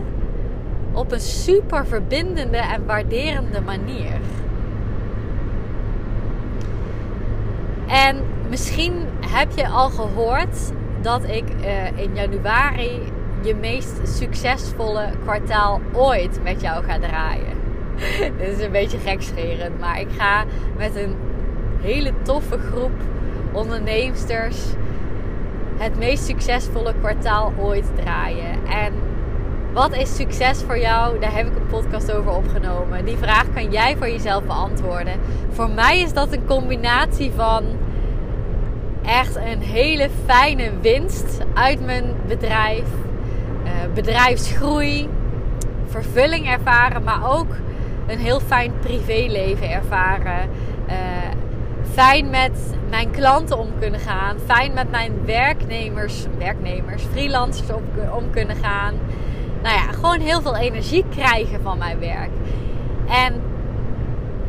Op 0.92 1.12
een 1.12 1.20
super 1.20 1.86
verbindende 1.86 2.56
en 2.56 2.86
waarderende 2.86 3.60
manier. 3.60 4.20
En 7.86 8.16
misschien 8.48 8.92
heb 9.26 9.50
je 9.54 9.68
al 9.68 9.90
gehoord 9.90 10.72
dat 11.00 11.24
ik 11.24 11.44
uh, 11.60 11.98
in 11.98 12.14
januari 12.14 13.00
je 13.42 13.54
meest 13.54 14.00
succesvolle 14.02 15.08
kwartaal 15.22 15.80
ooit 15.92 16.42
met 16.42 16.60
jou 16.60 16.84
ga 16.84 16.98
draaien. 16.98 17.60
Dit 18.38 18.58
is 18.58 18.64
een 18.64 18.72
beetje 18.72 18.98
gekscherend, 18.98 19.80
maar 19.80 20.00
ik 20.00 20.08
ga 20.16 20.44
met 20.76 20.96
een 20.96 21.14
hele 21.80 22.12
toffe 22.22 22.58
groep 22.58 22.92
onderneemsters 23.52 24.64
het 25.78 25.98
meest 25.98 26.24
succesvolle 26.24 26.94
kwartaal 27.00 27.52
ooit 27.58 27.86
draaien. 27.96 28.66
En 28.66 28.92
wat 29.72 29.96
is 29.96 30.16
succes 30.16 30.62
voor 30.66 30.78
jou? 30.78 31.18
Daar 31.18 31.34
heb 31.34 31.46
ik 31.46 31.56
een 31.56 31.66
podcast 31.66 32.12
over 32.12 32.32
opgenomen. 32.32 33.04
Die 33.04 33.16
vraag 33.16 33.52
kan 33.54 33.70
jij 33.70 33.96
voor 33.96 34.08
jezelf 34.08 34.44
beantwoorden. 34.44 35.20
Voor 35.50 35.70
mij 35.70 36.00
is 36.00 36.12
dat 36.12 36.32
een 36.32 36.46
combinatie 36.46 37.32
van 37.36 37.64
echt 39.04 39.36
een 39.36 39.60
hele 39.60 40.08
fijne 40.26 40.70
winst 40.80 41.38
uit 41.54 41.84
mijn 41.84 42.04
bedrijf. 42.26 42.84
Uh, 43.64 43.70
bedrijfsgroei, 43.94 45.08
vervulling 45.86 46.46
ervaren, 46.46 47.02
maar 47.02 47.30
ook 47.38 47.54
een 48.06 48.18
heel 48.18 48.40
fijn 48.40 48.72
privéleven 48.80 49.70
ervaren. 49.70 50.48
Fijn 51.92 52.30
met 52.30 52.74
mijn 52.90 53.10
klanten 53.10 53.58
om 53.58 53.68
kunnen 53.80 54.00
gaan. 54.00 54.36
Fijn 54.44 54.72
met 54.72 54.90
mijn 54.90 55.12
werknemers, 55.24 56.26
werknemers, 56.38 57.02
freelancers 57.02 57.70
om, 57.70 57.82
om 58.16 58.30
kunnen 58.30 58.56
gaan. 58.56 58.94
Nou 59.62 59.74
ja, 59.74 59.92
gewoon 59.92 60.20
heel 60.20 60.42
veel 60.42 60.56
energie 60.56 61.04
krijgen 61.10 61.62
van 61.62 61.78
mijn 61.78 61.98
werk. 61.98 62.30
En 63.08 63.42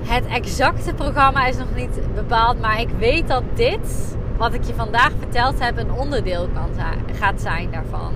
het 0.03 0.25
exacte 0.25 0.93
programma 0.93 1.45
is 1.45 1.57
nog 1.57 1.75
niet 1.75 1.99
bepaald, 2.15 2.61
maar 2.61 2.79
ik 2.79 2.89
weet 2.97 3.27
dat 3.27 3.43
dit 3.53 4.15
wat 4.37 4.53
ik 4.53 4.63
je 4.63 4.73
vandaag 4.73 5.11
verteld 5.19 5.59
heb 5.59 5.77
een 5.77 5.91
onderdeel 5.91 6.49
kan 6.53 6.69
gaat 7.19 7.41
zijn 7.41 7.71
daarvan. 7.71 8.13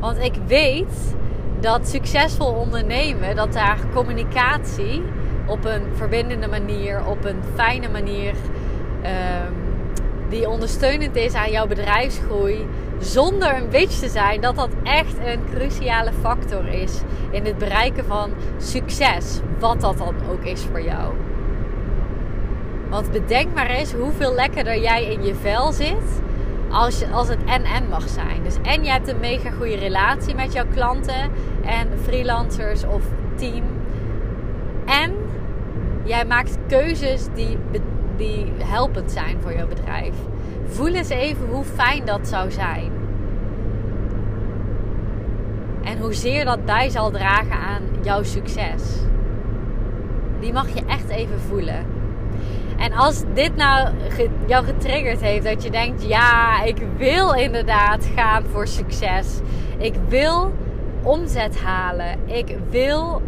Want 0.00 0.18
ik 0.18 0.34
weet 0.46 1.14
dat 1.60 1.88
succesvol 1.88 2.52
ondernemen, 2.52 3.36
dat 3.36 3.52
daar 3.52 3.78
communicatie 3.94 5.02
op 5.46 5.64
een 5.64 5.82
verbindende 5.94 6.48
manier, 6.48 7.06
op 7.06 7.24
een 7.24 7.40
fijne 7.54 7.88
manier, 7.88 8.34
um, 9.08 9.54
die 10.28 10.48
ondersteunend 10.48 11.16
is 11.16 11.34
aan 11.34 11.50
jouw 11.50 11.66
bedrijfsgroei, 11.66 12.66
zonder 12.98 13.56
een 13.56 13.68
bitch 13.68 13.98
te 13.98 14.08
zijn, 14.08 14.40
dat 14.40 14.56
dat 14.56 14.70
echt 14.82 15.18
een 15.24 15.40
cruciale 15.54 16.12
factor 16.20 16.68
is 16.68 17.00
in 17.30 17.44
het 17.44 17.58
bereiken 17.58 18.04
van 18.04 18.30
succes, 18.58 19.40
wat 19.58 19.80
dat 19.80 19.98
dan 19.98 20.14
ook 20.30 20.44
is 20.44 20.62
voor 20.70 20.82
jou. 20.82 21.14
Want 22.90 23.12
bedenk 23.12 23.54
maar 23.54 23.70
eens 23.70 23.92
hoeveel 23.92 24.34
lekkerder 24.34 24.80
jij 24.80 25.04
in 25.04 25.22
je 25.22 25.34
vel 25.34 25.72
zit 25.72 26.22
als, 26.70 26.98
je, 26.98 27.08
als 27.08 27.28
het 27.28 27.44
en-en 27.44 27.88
mag 27.88 28.08
zijn. 28.08 28.42
Dus 28.42 28.56
en 28.62 28.84
je 28.84 28.90
hebt 28.90 29.08
een 29.08 29.20
mega 29.20 29.50
goede 29.50 29.76
relatie 29.76 30.34
met 30.34 30.52
jouw 30.52 30.66
klanten 30.74 31.30
en 31.64 31.88
freelancers 32.02 32.84
of 32.84 33.02
team. 33.34 33.64
En 34.86 35.12
jij 36.04 36.24
maakt 36.24 36.58
keuzes 36.66 37.26
die, 37.34 37.58
die 38.18 38.52
helpend 38.58 39.10
zijn 39.12 39.36
voor 39.40 39.52
jouw 39.52 39.66
bedrijf. 39.66 40.14
Voel 40.66 40.94
eens 40.94 41.08
even 41.08 41.46
hoe 41.46 41.64
fijn 41.64 42.04
dat 42.04 42.28
zou 42.28 42.50
zijn. 42.50 42.92
En 45.84 45.98
hoezeer 45.98 46.44
dat 46.44 46.64
bij 46.64 46.88
zal 46.88 47.10
dragen 47.10 47.56
aan 47.56 47.82
jouw 48.02 48.22
succes. 48.22 48.82
Die 50.40 50.52
mag 50.52 50.68
je 50.74 50.84
echt 50.86 51.08
even 51.08 51.40
voelen. 51.40 51.86
En 52.78 52.92
als 52.92 53.22
dit 53.34 53.56
nou 53.56 53.88
jou 54.46 54.64
getriggerd 54.64 55.20
heeft, 55.20 55.44
dat 55.44 55.62
je 55.62 55.70
denkt: 55.70 56.08
ja, 56.08 56.62
ik 56.62 56.76
wil 56.96 57.32
inderdaad 57.32 58.08
gaan 58.14 58.44
voor 58.44 58.66
succes. 58.66 59.40
Ik 59.78 59.94
wil 60.08 60.52
omzet 61.02 61.60
halen. 61.60 62.18
Ik 62.26 62.56
wil 62.70 63.22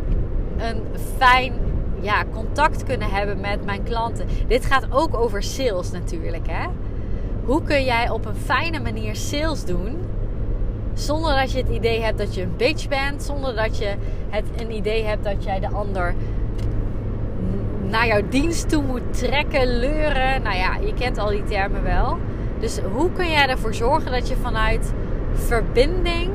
een 0.58 0.82
fijn 1.16 1.52
ja, 2.00 2.24
contact 2.32 2.84
kunnen 2.84 3.10
hebben 3.10 3.40
met 3.40 3.64
mijn 3.64 3.82
klanten. 3.82 4.26
Dit 4.46 4.64
gaat 4.64 4.86
ook 4.90 5.14
over 5.14 5.42
sales 5.42 5.90
natuurlijk. 5.90 6.46
Hè? 6.50 6.66
Hoe 7.44 7.62
kun 7.62 7.84
jij 7.84 8.10
op 8.10 8.26
een 8.26 8.36
fijne 8.36 8.80
manier 8.80 9.16
sales 9.16 9.64
doen? 9.64 9.98
Zonder 10.94 11.36
dat 11.36 11.52
je 11.52 11.58
het 11.58 11.68
idee 11.68 12.00
hebt 12.00 12.18
dat 12.18 12.34
je 12.34 12.42
een 12.42 12.56
bitch 12.56 12.88
bent. 12.88 13.22
Zonder 13.22 13.54
dat 13.54 13.78
je 13.78 13.94
het 14.28 14.44
een 14.56 14.72
idee 14.72 15.04
hebt 15.04 15.24
dat 15.24 15.44
jij 15.44 15.60
de 15.60 15.68
ander 15.68 16.14
naar 17.88 18.06
jouw 18.06 18.28
dienst 18.28 18.68
toe 18.68 18.82
moet 18.82 19.18
trekken, 19.18 19.78
leuren. 19.78 20.42
Nou 20.42 20.56
ja, 20.56 20.76
je 20.76 20.94
kent 20.94 21.18
al 21.18 21.28
die 21.28 21.44
termen 21.44 21.82
wel. 21.82 22.18
Dus 22.58 22.78
hoe 22.92 23.12
kun 23.12 23.30
jij 23.30 23.46
ervoor 23.46 23.74
zorgen 23.74 24.12
dat 24.12 24.28
je 24.28 24.36
vanuit 24.36 24.92
verbinding 25.32 26.32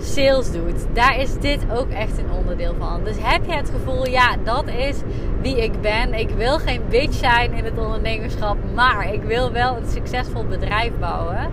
sales 0.00 0.52
doet? 0.52 0.86
Daar 0.92 1.20
is 1.20 1.38
dit 1.38 1.60
ook 1.72 1.90
echt 1.90 2.18
een 2.18 2.32
onderdeel 2.38 2.74
van. 2.78 3.04
Dus 3.04 3.16
heb 3.18 3.44
je 3.44 3.52
het 3.52 3.70
gevoel, 3.70 4.06
ja, 4.06 4.36
dat 4.44 4.68
is 4.68 4.96
wie 5.40 5.62
ik 5.62 5.80
ben. 5.80 6.14
Ik 6.14 6.30
wil 6.30 6.58
geen 6.58 6.82
bitch 6.88 7.14
zijn 7.14 7.52
in 7.52 7.64
het 7.64 7.78
ondernemerschap, 7.78 8.56
maar 8.74 9.12
ik 9.12 9.22
wil 9.22 9.52
wel 9.52 9.76
een 9.76 9.88
succesvol 9.88 10.44
bedrijf 10.44 10.92
bouwen. 10.98 11.50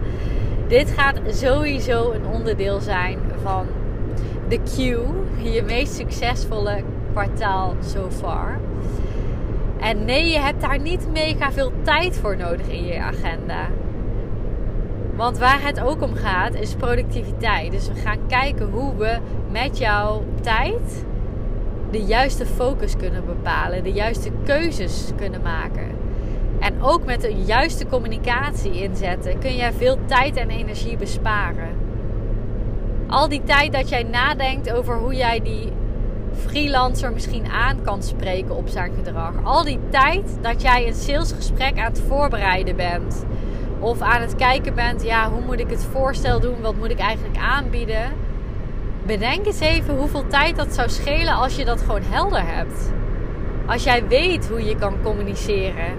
Dit 0.67 0.91
gaat 0.91 1.19
sowieso 1.27 2.11
een 2.11 2.25
onderdeel 2.25 2.79
zijn 2.79 3.19
van 3.43 3.65
de 4.47 4.57
Q, 4.57 4.77
je 5.43 5.63
meest 5.65 5.93
succesvolle 5.95 6.83
kwartaal 7.11 7.75
so 7.83 8.09
far. 8.09 8.59
En 9.79 10.05
nee, 10.05 10.29
je 10.29 10.39
hebt 10.39 10.61
daar 10.61 10.79
niet 10.79 11.07
mega 11.11 11.51
veel 11.51 11.71
tijd 11.81 12.17
voor 12.17 12.37
nodig 12.37 12.67
in 12.67 12.85
je 12.85 12.99
agenda. 12.99 13.67
Want 15.17 15.37
waar 15.37 15.61
het 15.61 15.79
ook 15.79 16.01
om 16.01 16.13
gaat 16.13 16.53
is 16.53 16.75
productiviteit. 16.75 17.71
Dus 17.71 17.87
we 17.87 17.95
gaan 17.95 18.27
kijken 18.27 18.69
hoe 18.69 18.95
we 18.95 19.17
met 19.51 19.77
jouw 19.77 20.23
tijd 20.41 21.05
de 21.91 22.03
juiste 22.03 22.45
focus 22.45 22.95
kunnen 22.95 23.25
bepalen, 23.25 23.83
de 23.83 23.91
juiste 23.91 24.31
keuzes 24.45 25.11
kunnen 25.15 25.41
maken. 25.41 25.95
En 26.59 26.81
ook 26.81 27.05
met 27.05 27.21
de 27.21 27.33
juiste 27.45 27.87
communicatie 27.87 28.81
inzetten 28.81 29.39
kun 29.39 29.55
je 29.55 29.71
veel 29.73 29.97
tijd 30.05 30.35
en 30.35 30.49
energie 30.49 30.97
besparen. 30.97 31.69
Al 33.07 33.29
die 33.29 33.43
tijd 33.43 33.73
dat 33.73 33.89
jij 33.89 34.03
nadenkt 34.03 34.71
over 34.73 34.97
hoe 34.97 35.15
jij 35.15 35.39
die 35.39 35.71
freelancer 36.33 37.13
misschien 37.13 37.47
aan 37.47 37.81
kan 37.81 38.03
spreken 38.03 38.55
op 38.55 38.67
zijn 38.67 38.91
gedrag. 38.95 39.33
Al 39.43 39.63
die 39.63 39.79
tijd 39.89 40.37
dat 40.41 40.61
jij 40.61 40.87
een 40.87 40.93
salesgesprek 40.93 41.77
aan 41.77 41.91
het 41.91 42.03
voorbereiden 42.07 42.75
bent. 42.75 43.25
Of 43.79 44.01
aan 44.01 44.21
het 44.21 44.35
kijken 44.35 44.75
bent, 44.75 45.03
ja, 45.03 45.29
hoe 45.29 45.41
moet 45.41 45.59
ik 45.59 45.69
het 45.69 45.87
voorstel 45.91 46.39
doen? 46.39 46.61
Wat 46.61 46.75
moet 46.75 46.89
ik 46.89 46.99
eigenlijk 46.99 47.37
aanbieden? 47.37 48.11
Bedenk 49.05 49.45
eens 49.45 49.59
even 49.59 49.97
hoeveel 49.97 50.27
tijd 50.27 50.55
dat 50.55 50.73
zou 50.73 50.89
schelen 50.89 51.33
als 51.33 51.55
je 51.55 51.65
dat 51.65 51.81
gewoon 51.81 52.01
helder 52.09 52.41
hebt. 52.45 52.91
Als 53.65 53.83
jij 53.83 54.07
weet 54.07 54.49
hoe 54.49 54.65
je 54.65 54.75
kan 54.75 55.01
communiceren. 55.03 55.93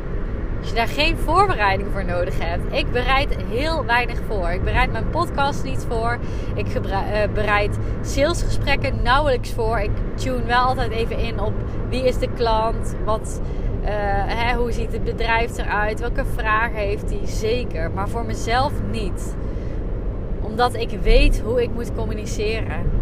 Als 0.61 0.69
je 0.69 0.75
daar 0.75 0.89
geen 0.89 1.17
voorbereiding 1.17 1.89
voor 1.93 2.05
nodig 2.05 2.35
hebt. 2.39 2.73
Ik 2.73 2.93
bereid 2.93 3.37
heel 3.51 3.85
weinig 3.85 4.19
voor. 4.29 4.51
Ik 4.51 4.65
bereid 4.65 4.93
mijn 4.93 5.11
podcast 5.11 5.65
niet 5.65 5.87
voor. 5.89 6.19
Ik 6.55 6.67
eh, 6.75 6.93
bereid 7.35 7.79
salesgesprekken 8.01 9.03
nauwelijks 9.03 9.53
voor. 9.53 9.79
Ik 9.79 9.91
tune 10.15 10.43
wel 10.43 10.61
altijd 10.61 10.91
even 10.91 11.19
in 11.19 11.41
op 11.41 11.53
wie 11.89 12.05
is 12.05 12.19
de 12.19 12.29
klant. 12.37 12.95
Wat, 13.05 13.41
hè, 14.27 14.55
hoe 14.57 14.73
ziet 14.73 14.93
het 14.93 15.05
bedrijf 15.05 15.59
eruit? 15.59 16.01
Welke 16.01 16.25
vragen 16.25 16.79
heeft 16.79 17.11
hij? 17.11 17.27
Zeker. 17.27 17.91
Maar 17.91 18.09
voor 18.09 18.25
mezelf 18.25 18.73
niet. 18.91 19.37
Omdat 20.41 20.75
ik 20.75 20.91
weet 21.03 21.41
hoe 21.41 21.63
ik 21.63 21.75
moet 21.75 21.95
communiceren. 21.95 22.97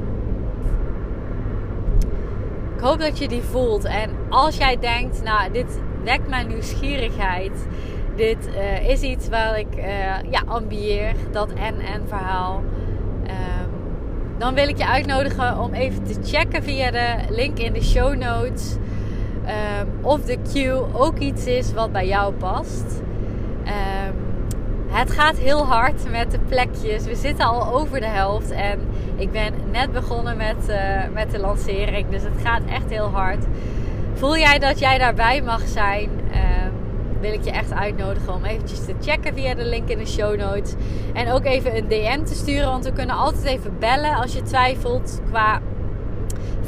Ik 2.76 2.82
hoop 2.82 2.98
dat 2.98 3.18
je 3.18 3.28
die 3.28 3.42
voelt. 3.42 3.84
En 3.84 4.10
als 4.28 4.56
jij 4.56 4.76
denkt, 4.80 5.22
nou, 5.22 5.52
dit 5.52 5.80
wekt 6.04 6.28
mijn 6.28 6.48
nieuwsgierigheid. 6.48 7.66
Dit 8.16 8.48
uh, 8.48 8.88
is 8.88 9.02
iets 9.02 9.28
waar 9.28 9.58
ik 9.58 9.76
uh, 9.76 9.84
ja, 10.30 10.42
ambieer, 10.46 11.12
dat 11.30 11.52
en-en 11.52 12.08
verhaal. 12.08 12.62
Um, 13.22 13.70
dan 14.38 14.54
wil 14.54 14.68
ik 14.68 14.78
je 14.78 14.86
uitnodigen 14.86 15.58
om 15.58 15.74
even 15.74 16.04
te 16.04 16.14
checken 16.22 16.62
via 16.62 16.90
de 16.90 17.14
link 17.28 17.58
in 17.58 17.72
de 17.72 17.82
show 17.82 18.16
notes. 18.16 18.76
Um, 19.46 19.88
of 20.02 20.20
de 20.20 20.38
queue 20.52 20.84
ook 20.92 21.18
iets 21.18 21.46
is 21.46 21.72
wat 21.72 21.92
bij 21.92 22.06
jou 22.06 22.32
past. 22.32 23.02
Um, 23.64 24.26
het 24.88 25.10
gaat 25.10 25.36
heel 25.36 25.66
hard 25.66 26.10
met 26.10 26.30
de 26.30 26.38
plekjes. 26.38 27.04
We 27.04 27.14
zitten 27.14 27.46
al 27.46 27.74
over 27.74 28.00
de 28.00 28.06
helft. 28.06 28.50
En 28.50 28.80
ik 29.16 29.30
ben 29.30 29.52
net 29.70 29.92
begonnen 29.92 30.36
met, 30.36 30.68
uh, 30.68 30.76
met 31.12 31.30
de 31.30 31.38
lancering. 31.38 32.08
Dus 32.08 32.22
het 32.22 32.40
gaat 32.42 32.62
echt 32.68 32.90
heel 32.90 33.10
hard. 33.10 33.44
Voel 34.14 34.38
jij 34.38 34.58
dat 34.58 34.78
jij 34.78 34.98
daarbij 34.98 35.42
mag 35.42 35.60
zijn? 35.60 36.10
Uh, 36.30 36.36
wil 37.20 37.32
ik 37.32 37.44
je 37.44 37.50
echt 37.50 37.72
uitnodigen 37.72 38.34
om 38.34 38.44
eventjes 38.44 38.84
te 38.84 38.94
checken 39.00 39.34
via 39.34 39.54
de 39.54 39.64
link 39.64 39.88
in 39.88 39.98
de 39.98 40.06
show 40.06 40.36
notes. 40.36 40.74
En 41.12 41.32
ook 41.32 41.44
even 41.44 41.76
een 41.76 41.88
DM 41.88 42.24
te 42.24 42.34
sturen. 42.34 42.70
Want 42.70 42.84
we 42.84 42.92
kunnen 42.92 43.16
altijd 43.16 43.44
even 43.44 43.78
bellen 43.78 44.14
als 44.14 44.32
je 44.32 44.42
twijfelt 44.42 45.20
qua 45.28 45.60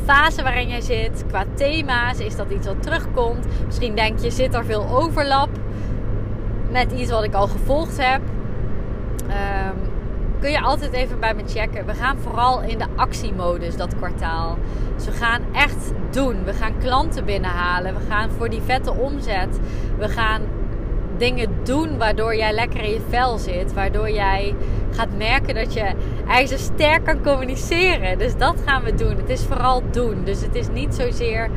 fase 0.08 0.42
waarin 0.42 0.68
jij 0.68 0.80
zit. 0.80 1.24
Qua 1.28 1.44
thema's. 1.54 2.18
Is 2.18 2.36
dat 2.36 2.50
iets 2.50 2.66
wat 2.66 2.82
terugkomt? 2.82 3.46
Misschien 3.66 3.94
denk 3.94 4.18
je, 4.18 4.30
zit 4.30 4.54
er 4.54 4.64
veel 4.64 4.88
overlap 4.88 5.48
met 6.70 6.92
iets 6.92 7.10
wat 7.10 7.24
ik 7.24 7.34
al 7.34 7.46
gevolgd 7.46 7.96
heb. 8.02 8.20
Um, 9.22 9.90
kun 10.40 10.50
je 10.50 10.60
altijd 10.60 10.92
even 10.92 11.20
bij 11.20 11.34
me 11.34 11.42
checken. 11.46 11.86
We 11.86 11.94
gaan 11.94 12.18
vooral 12.18 12.62
in 12.62 12.78
de 12.78 12.86
actiemodus 12.96 13.76
dat 13.76 13.96
kwartaal. 13.96 14.58
Dus 14.96 15.04
we 15.04 15.12
gaan 15.12 15.42
echt 15.52 15.92
doen. 16.10 16.44
We 16.44 16.52
gaan 16.52 16.78
klanten 16.78 17.24
binnenhalen. 17.24 17.94
We 17.94 18.00
gaan 18.08 18.30
voor 18.30 18.50
die 18.50 18.62
vette 18.62 18.92
omzet. 18.92 19.60
We 19.98 20.08
gaan 20.08 20.42
dingen 21.16 21.50
doen 21.62 21.98
waardoor 21.98 22.36
jij 22.36 22.52
lekker 22.52 22.82
in 22.82 22.90
je 22.90 23.00
vel 23.08 23.38
zit. 23.38 23.72
Waardoor 23.72 24.10
jij 24.10 24.54
gaat 24.90 25.16
merken 25.16 25.54
dat 25.54 25.72
je 25.72 25.92
eigenlijk 26.28 26.62
zo 26.62 26.72
sterk 26.74 27.04
kan 27.04 27.22
communiceren. 27.22 28.18
Dus 28.18 28.36
dat 28.36 28.56
gaan 28.64 28.82
we 28.82 28.94
doen. 28.94 29.16
Het 29.16 29.28
is 29.28 29.44
vooral 29.44 29.82
doen. 29.90 30.24
Dus 30.24 30.40
het 30.40 30.54
is 30.54 30.68
niet 30.68 30.94
zozeer 30.94 31.50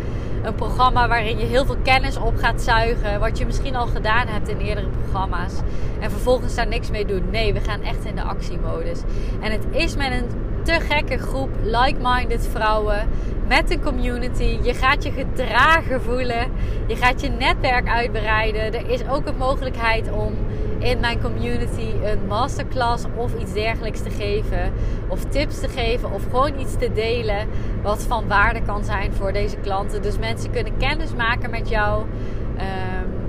een 0.43 0.55
programma 0.55 1.07
waarin 1.07 1.37
je 1.37 1.45
heel 1.45 1.65
veel 1.65 1.77
kennis 1.83 2.17
op 2.17 2.37
gaat 2.37 2.61
zuigen. 2.61 3.19
Wat 3.19 3.37
je 3.37 3.45
misschien 3.45 3.75
al 3.75 3.87
gedaan 3.87 4.27
hebt 4.27 4.49
in 4.49 4.57
eerdere 4.57 4.87
programma's. 4.87 5.53
En 5.99 6.11
vervolgens 6.11 6.55
daar 6.55 6.67
niks 6.67 6.89
mee 6.89 7.05
doen. 7.05 7.23
Nee, 7.31 7.53
we 7.53 7.59
gaan 7.59 7.81
echt 7.81 8.05
in 8.05 8.15
de 8.15 8.23
actiemodus. 8.23 8.99
En 9.41 9.51
het 9.51 9.63
is 9.71 9.95
met 9.95 10.11
een 10.11 10.27
te 10.63 10.79
gekke 10.79 11.17
groep 11.17 11.49
like-minded 11.63 12.47
vrouwen. 12.51 13.09
Met 13.47 13.71
een 13.71 13.81
community. 13.81 14.59
Je 14.63 14.73
gaat 14.73 15.03
je 15.03 15.11
gedragen 15.11 16.01
voelen. 16.01 16.51
Je 16.87 16.95
gaat 16.95 17.21
je 17.21 17.29
netwerk 17.29 17.87
uitbreiden. 17.87 18.73
Er 18.73 18.89
is 18.89 19.07
ook 19.07 19.27
een 19.27 19.37
mogelijkheid 19.37 20.11
om 20.11 20.33
in 20.79 20.99
mijn 20.99 21.21
community 21.21 21.93
een 22.03 22.27
masterclass 22.27 23.05
of 23.15 23.33
iets 23.39 23.53
dergelijks 23.53 24.01
te 24.01 24.09
geven. 24.09 24.73
Of 25.07 25.23
tips 25.23 25.59
te 25.59 25.67
geven 25.67 26.11
of 26.11 26.23
gewoon 26.23 26.59
iets 26.59 26.77
te 26.77 26.91
delen 26.93 27.47
wat 27.81 28.03
van 28.03 28.27
waarde 28.27 28.61
kan 28.61 28.83
zijn 28.83 29.13
voor 29.13 29.33
deze 29.33 29.57
klanten. 29.57 30.01
Dus 30.01 30.17
mensen 30.17 30.51
kunnen 30.51 30.77
kennis 30.77 31.13
maken 31.15 31.49
met 31.49 31.69
jou. 31.69 32.01
Um, 32.01 33.19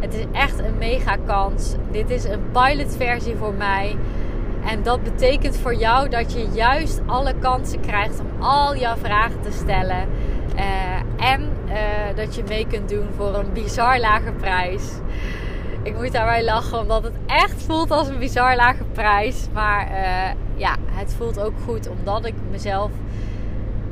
het 0.00 0.14
is 0.14 0.24
echt 0.32 0.58
een 0.58 0.78
mega 0.78 1.16
kans. 1.26 1.74
Dit 1.90 2.10
is 2.10 2.24
een 2.24 2.40
pilotversie 2.52 3.36
voor 3.36 3.54
mij. 3.54 3.96
En 4.66 4.82
dat 4.82 5.02
betekent 5.02 5.56
voor 5.56 5.74
jou 5.74 6.08
dat 6.08 6.32
je 6.32 6.48
juist 6.52 7.00
alle 7.06 7.34
kansen 7.38 7.80
krijgt 7.80 8.20
om 8.20 8.42
al 8.42 8.76
jouw 8.76 8.96
vragen 8.96 9.40
te 9.40 9.52
stellen. 9.52 10.08
Uh, 10.56 11.30
en 11.30 11.50
uh, 11.68 12.16
dat 12.16 12.34
je 12.34 12.42
mee 12.48 12.66
kunt 12.66 12.88
doen 12.88 13.06
voor 13.16 13.34
een 13.34 13.52
bizar 13.52 13.98
lage 13.98 14.32
prijs. 14.32 14.82
Ik 15.82 15.96
moet 15.96 16.12
daarbij 16.12 16.44
lachen, 16.44 16.78
omdat 16.78 17.02
het 17.02 17.14
echt 17.26 17.62
voelt 17.62 17.90
als 17.90 18.08
een 18.08 18.18
bizar 18.18 18.56
lage 18.56 18.84
prijs. 18.92 19.46
Maar 19.52 19.88
uh, 19.90 20.30
ja, 20.56 20.76
het 20.90 21.14
voelt 21.14 21.40
ook 21.40 21.54
goed, 21.64 21.88
omdat 21.88 22.26
ik 22.26 22.34
mezelf 22.50 22.90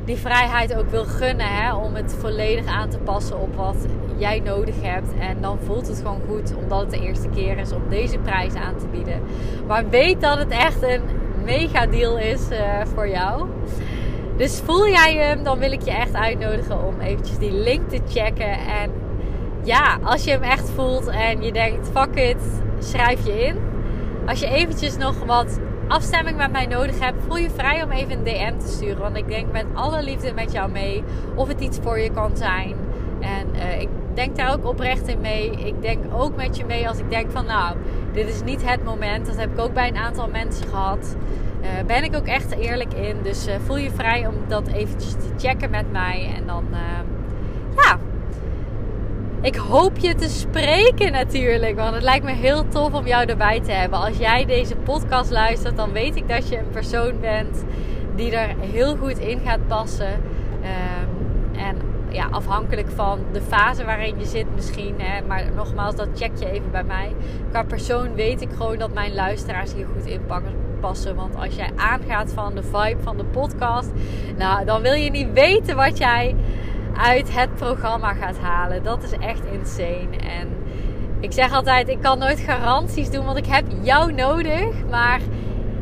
die 0.09 0.17
vrijheid 0.17 0.75
ook 0.75 0.89
wil 0.89 1.05
gunnen. 1.05 1.47
Hè, 1.47 1.73
om 1.73 1.95
het 1.95 2.15
volledig 2.19 2.65
aan 2.65 2.89
te 2.89 2.97
passen 2.97 3.39
op 3.39 3.55
wat 3.55 3.85
jij 4.17 4.39
nodig 4.39 4.75
hebt. 4.81 5.13
En 5.19 5.41
dan 5.41 5.59
voelt 5.63 5.87
het 5.87 5.97
gewoon 5.97 6.21
goed, 6.27 6.53
omdat 6.55 6.79
het 6.79 6.89
de 6.89 6.99
eerste 6.99 7.29
keer 7.29 7.57
is 7.57 7.71
om 7.71 7.81
deze 7.89 8.17
prijs 8.17 8.53
aan 8.53 8.77
te 8.77 8.87
bieden. 8.87 9.21
Maar 9.67 9.89
weet 9.89 10.21
dat 10.21 10.37
het 10.37 10.49
echt 10.49 10.81
een 10.81 11.01
mega 11.43 11.85
deal 11.85 12.17
is 12.17 12.51
uh, 12.51 12.59
voor 12.93 13.09
jou. 13.09 13.47
Dus 14.37 14.61
voel 14.65 14.87
jij 14.87 15.15
hem, 15.15 15.43
dan 15.43 15.59
wil 15.59 15.71
ik 15.71 15.81
je 15.81 15.91
echt 15.91 16.13
uitnodigen 16.13 16.85
om 16.85 16.99
eventjes 16.99 17.37
die 17.37 17.53
link 17.53 17.89
te 17.89 17.99
checken. 18.07 18.51
En 18.51 18.91
ja, 19.63 19.97
als 20.03 20.23
je 20.23 20.31
hem 20.31 20.43
echt 20.43 20.69
voelt 20.69 21.07
en 21.07 21.41
je 21.41 21.51
denkt, 21.51 21.89
fuck 21.93 22.15
it, 22.15 22.41
schrijf 22.79 23.25
je 23.25 23.45
in. 23.45 23.55
Als 24.25 24.39
je 24.39 24.47
eventjes 24.47 24.97
nog 24.97 25.25
wat 25.25 25.59
afstemming 25.89 26.37
met 26.37 26.51
mij 26.51 26.65
nodig 26.65 26.99
hebt, 26.99 27.23
voel 27.27 27.37
je 27.37 27.49
vrij 27.49 27.83
om 27.83 27.91
even 27.91 28.11
een 28.11 28.23
DM 28.23 28.57
te 28.57 28.67
sturen. 28.67 29.01
Want 29.01 29.17
ik 29.17 29.27
denk 29.27 29.51
met 29.51 29.65
alle 29.73 30.03
liefde 30.03 30.33
met 30.33 30.51
jou 30.51 30.71
mee 30.71 31.03
of 31.35 31.47
het 31.47 31.61
iets 31.61 31.79
voor 31.81 31.99
je 31.99 32.11
kan 32.11 32.37
zijn. 32.37 32.75
En 33.19 33.47
uh, 33.55 33.81
ik 33.81 33.89
denk 34.13 34.35
daar 34.35 34.53
ook 34.53 34.65
oprecht 34.65 35.07
in 35.07 35.19
mee. 35.21 35.51
Ik 35.51 35.81
denk 35.81 36.03
ook 36.13 36.35
met 36.35 36.57
je 36.57 36.65
mee 36.65 36.87
als 36.87 36.97
ik 36.97 37.09
denk 37.09 37.31
van 37.31 37.45
nou, 37.45 37.75
dit 38.13 38.27
is 38.27 38.43
niet 38.43 38.69
het 38.69 38.83
moment. 38.83 39.25
Dat 39.25 39.37
heb 39.37 39.51
ik 39.51 39.59
ook 39.59 39.73
bij 39.73 39.87
een 39.87 39.97
aantal 39.97 40.27
mensen 40.27 40.67
gehad. 40.67 41.15
Uh, 41.61 41.67
ben 41.87 42.03
ik 42.03 42.15
ook 42.15 42.27
echt 42.27 42.51
eerlijk 42.51 42.93
in. 42.93 43.15
Dus 43.23 43.47
uh, 43.47 43.53
voel 43.65 43.77
je 43.77 43.91
vrij 43.91 44.27
om 44.27 44.35
dat 44.47 44.67
eventjes 44.67 45.11
te 45.11 45.47
checken 45.47 45.69
met 45.69 45.91
mij. 45.91 46.33
En 46.35 46.45
dan, 46.45 46.65
ja, 47.75 47.97
ik 49.41 49.55
hoop 49.55 49.97
je 49.97 50.15
te 50.15 50.29
spreken 50.29 51.11
natuurlijk. 51.11 51.75
Want 51.75 51.93
het 51.93 52.03
lijkt 52.03 52.25
me 52.25 52.31
heel 52.31 52.67
tof 52.67 52.93
om 52.93 53.07
jou 53.07 53.25
erbij 53.25 53.59
te 53.59 53.71
hebben. 53.71 53.99
Als 53.99 54.17
jij 54.17 54.45
deze 54.45 54.75
podcast 54.75 55.31
luistert, 55.31 55.77
dan 55.77 55.91
weet 55.91 56.15
ik 56.15 56.27
dat 56.27 56.49
je 56.49 56.57
een 56.57 56.69
persoon 56.69 57.19
bent 57.19 57.63
die 58.15 58.35
er 58.35 58.55
heel 58.59 58.97
goed 58.97 59.17
in 59.17 59.39
gaat 59.39 59.67
passen. 59.67 60.13
Um, 60.13 61.57
en 61.57 61.77
ja, 62.09 62.27
afhankelijk 62.31 62.89
van 62.95 63.19
de 63.31 63.41
fase 63.41 63.85
waarin 63.85 64.19
je 64.19 64.25
zit 64.25 64.55
misschien. 64.55 64.95
Hè, 64.97 65.21
maar 65.27 65.43
nogmaals, 65.55 65.95
dat 65.95 66.07
check 66.15 66.31
je 66.39 66.49
even 66.49 66.71
bij 66.71 66.83
mij. 66.83 67.15
Qua 67.49 67.63
persoon 67.63 68.15
weet 68.15 68.41
ik 68.41 68.49
gewoon 68.57 68.77
dat 68.77 68.93
mijn 68.93 69.13
luisteraars 69.13 69.73
hier 69.73 69.87
goed 69.95 70.05
in 70.05 70.21
passen. 70.79 71.15
Want 71.15 71.35
als 71.35 71.55
jij 71.55 71.69
aangaat 71.75 72.31
van 72.33 72.55
de 72.55 72.63
vibe 72.63 73.01
van 73.03 73.17
de 73.17 73.25
podcast, 73.25 73.91
nou, 74.37 74.65
dan 74.65 74.81
wil 74.81 74.93
je 74.93 75.11
niet 75.11 75.33
weten 75.33 75.75
wat 75.75 75.97
jij 75.97 76.35
uit 76.99 77.33
het 77.33 77.55
programma 77.55 78.13
gaat 78.13 78.37
halen. 78.37 78.83
Dat 78.83 79.03
is 79.03 79.11
echt 79.11 79.41
insane. 79.51 80.17
En 80.17 80.47
ik 81.19 81.31
zeg 81.31 81.53
altijd, 81.53 81.87
ik 81.87 82.01
kan 82.01 82.19
nooit 82.19 82.39
garanties 82.39 83.09
doen, 83.09 83.25
want 83.25 83.37
ik 83.37 83.45
heb 83.45 83.65
jou 83.81 84.13
nodig. 84.13 84.85
Maar 84.89 85.19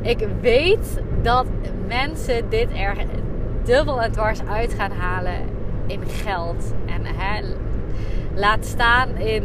ik 0.01 0.27
weet 0.41 1.01
dat 1.21 1.45
mensen 1.87 2.49
dit 2.49 2.67
er 2.73 2.95
dubbel 3.63 4.01
en 4.01 4.11
dwars 4.11 4.39
uit 4.49 4.73
gaan 4.73 4.91
halen 4.91 5.39
in 5.87 6.01
geld. 6.23 6.73
En 6.85 7.01
hè, 7.05 7.43
laat 8.35 8.65
staan 8.65 9.15
in 9.15 9.43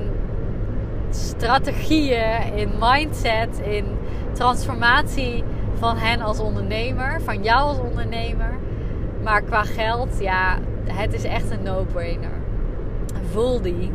strategieën, 1.10 2.54
in 2.54 2.70
mindset, 2.80 3.60
in 3.64 3.84
transformatie 4.32 5.44
van 5.78 5.96
hen 5.96 6.20
als 6.20 6.38
ondernemer, 6.40 7.20
van 7.20 7.42
jou 7.42 7.60
als 7.60 7.78
ondernemer. 7.78 8.58
Maar 9.22 9.42
qua 9.42 9.62
geld, 9.62 10.20
ja, 10.20 10.58
het 10.84 11.12
is 11.12 11.24
echt 11.24 11.50
een 11.50 11.62
no-brainer. 11.62 12.40
Voel 13.30 13.60
die. 13.60 13.92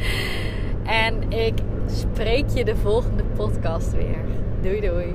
en 1.04 1.30
ik 1.30 1.58
spreek 1.86 2.48
je 2.48 2.64
de 2.64 2.76
volgende 2.76 3.24
podcast 3.36 3.92
weer. 3.92 4.24
Doei 4.60 4.80
doei. 4.80 5.14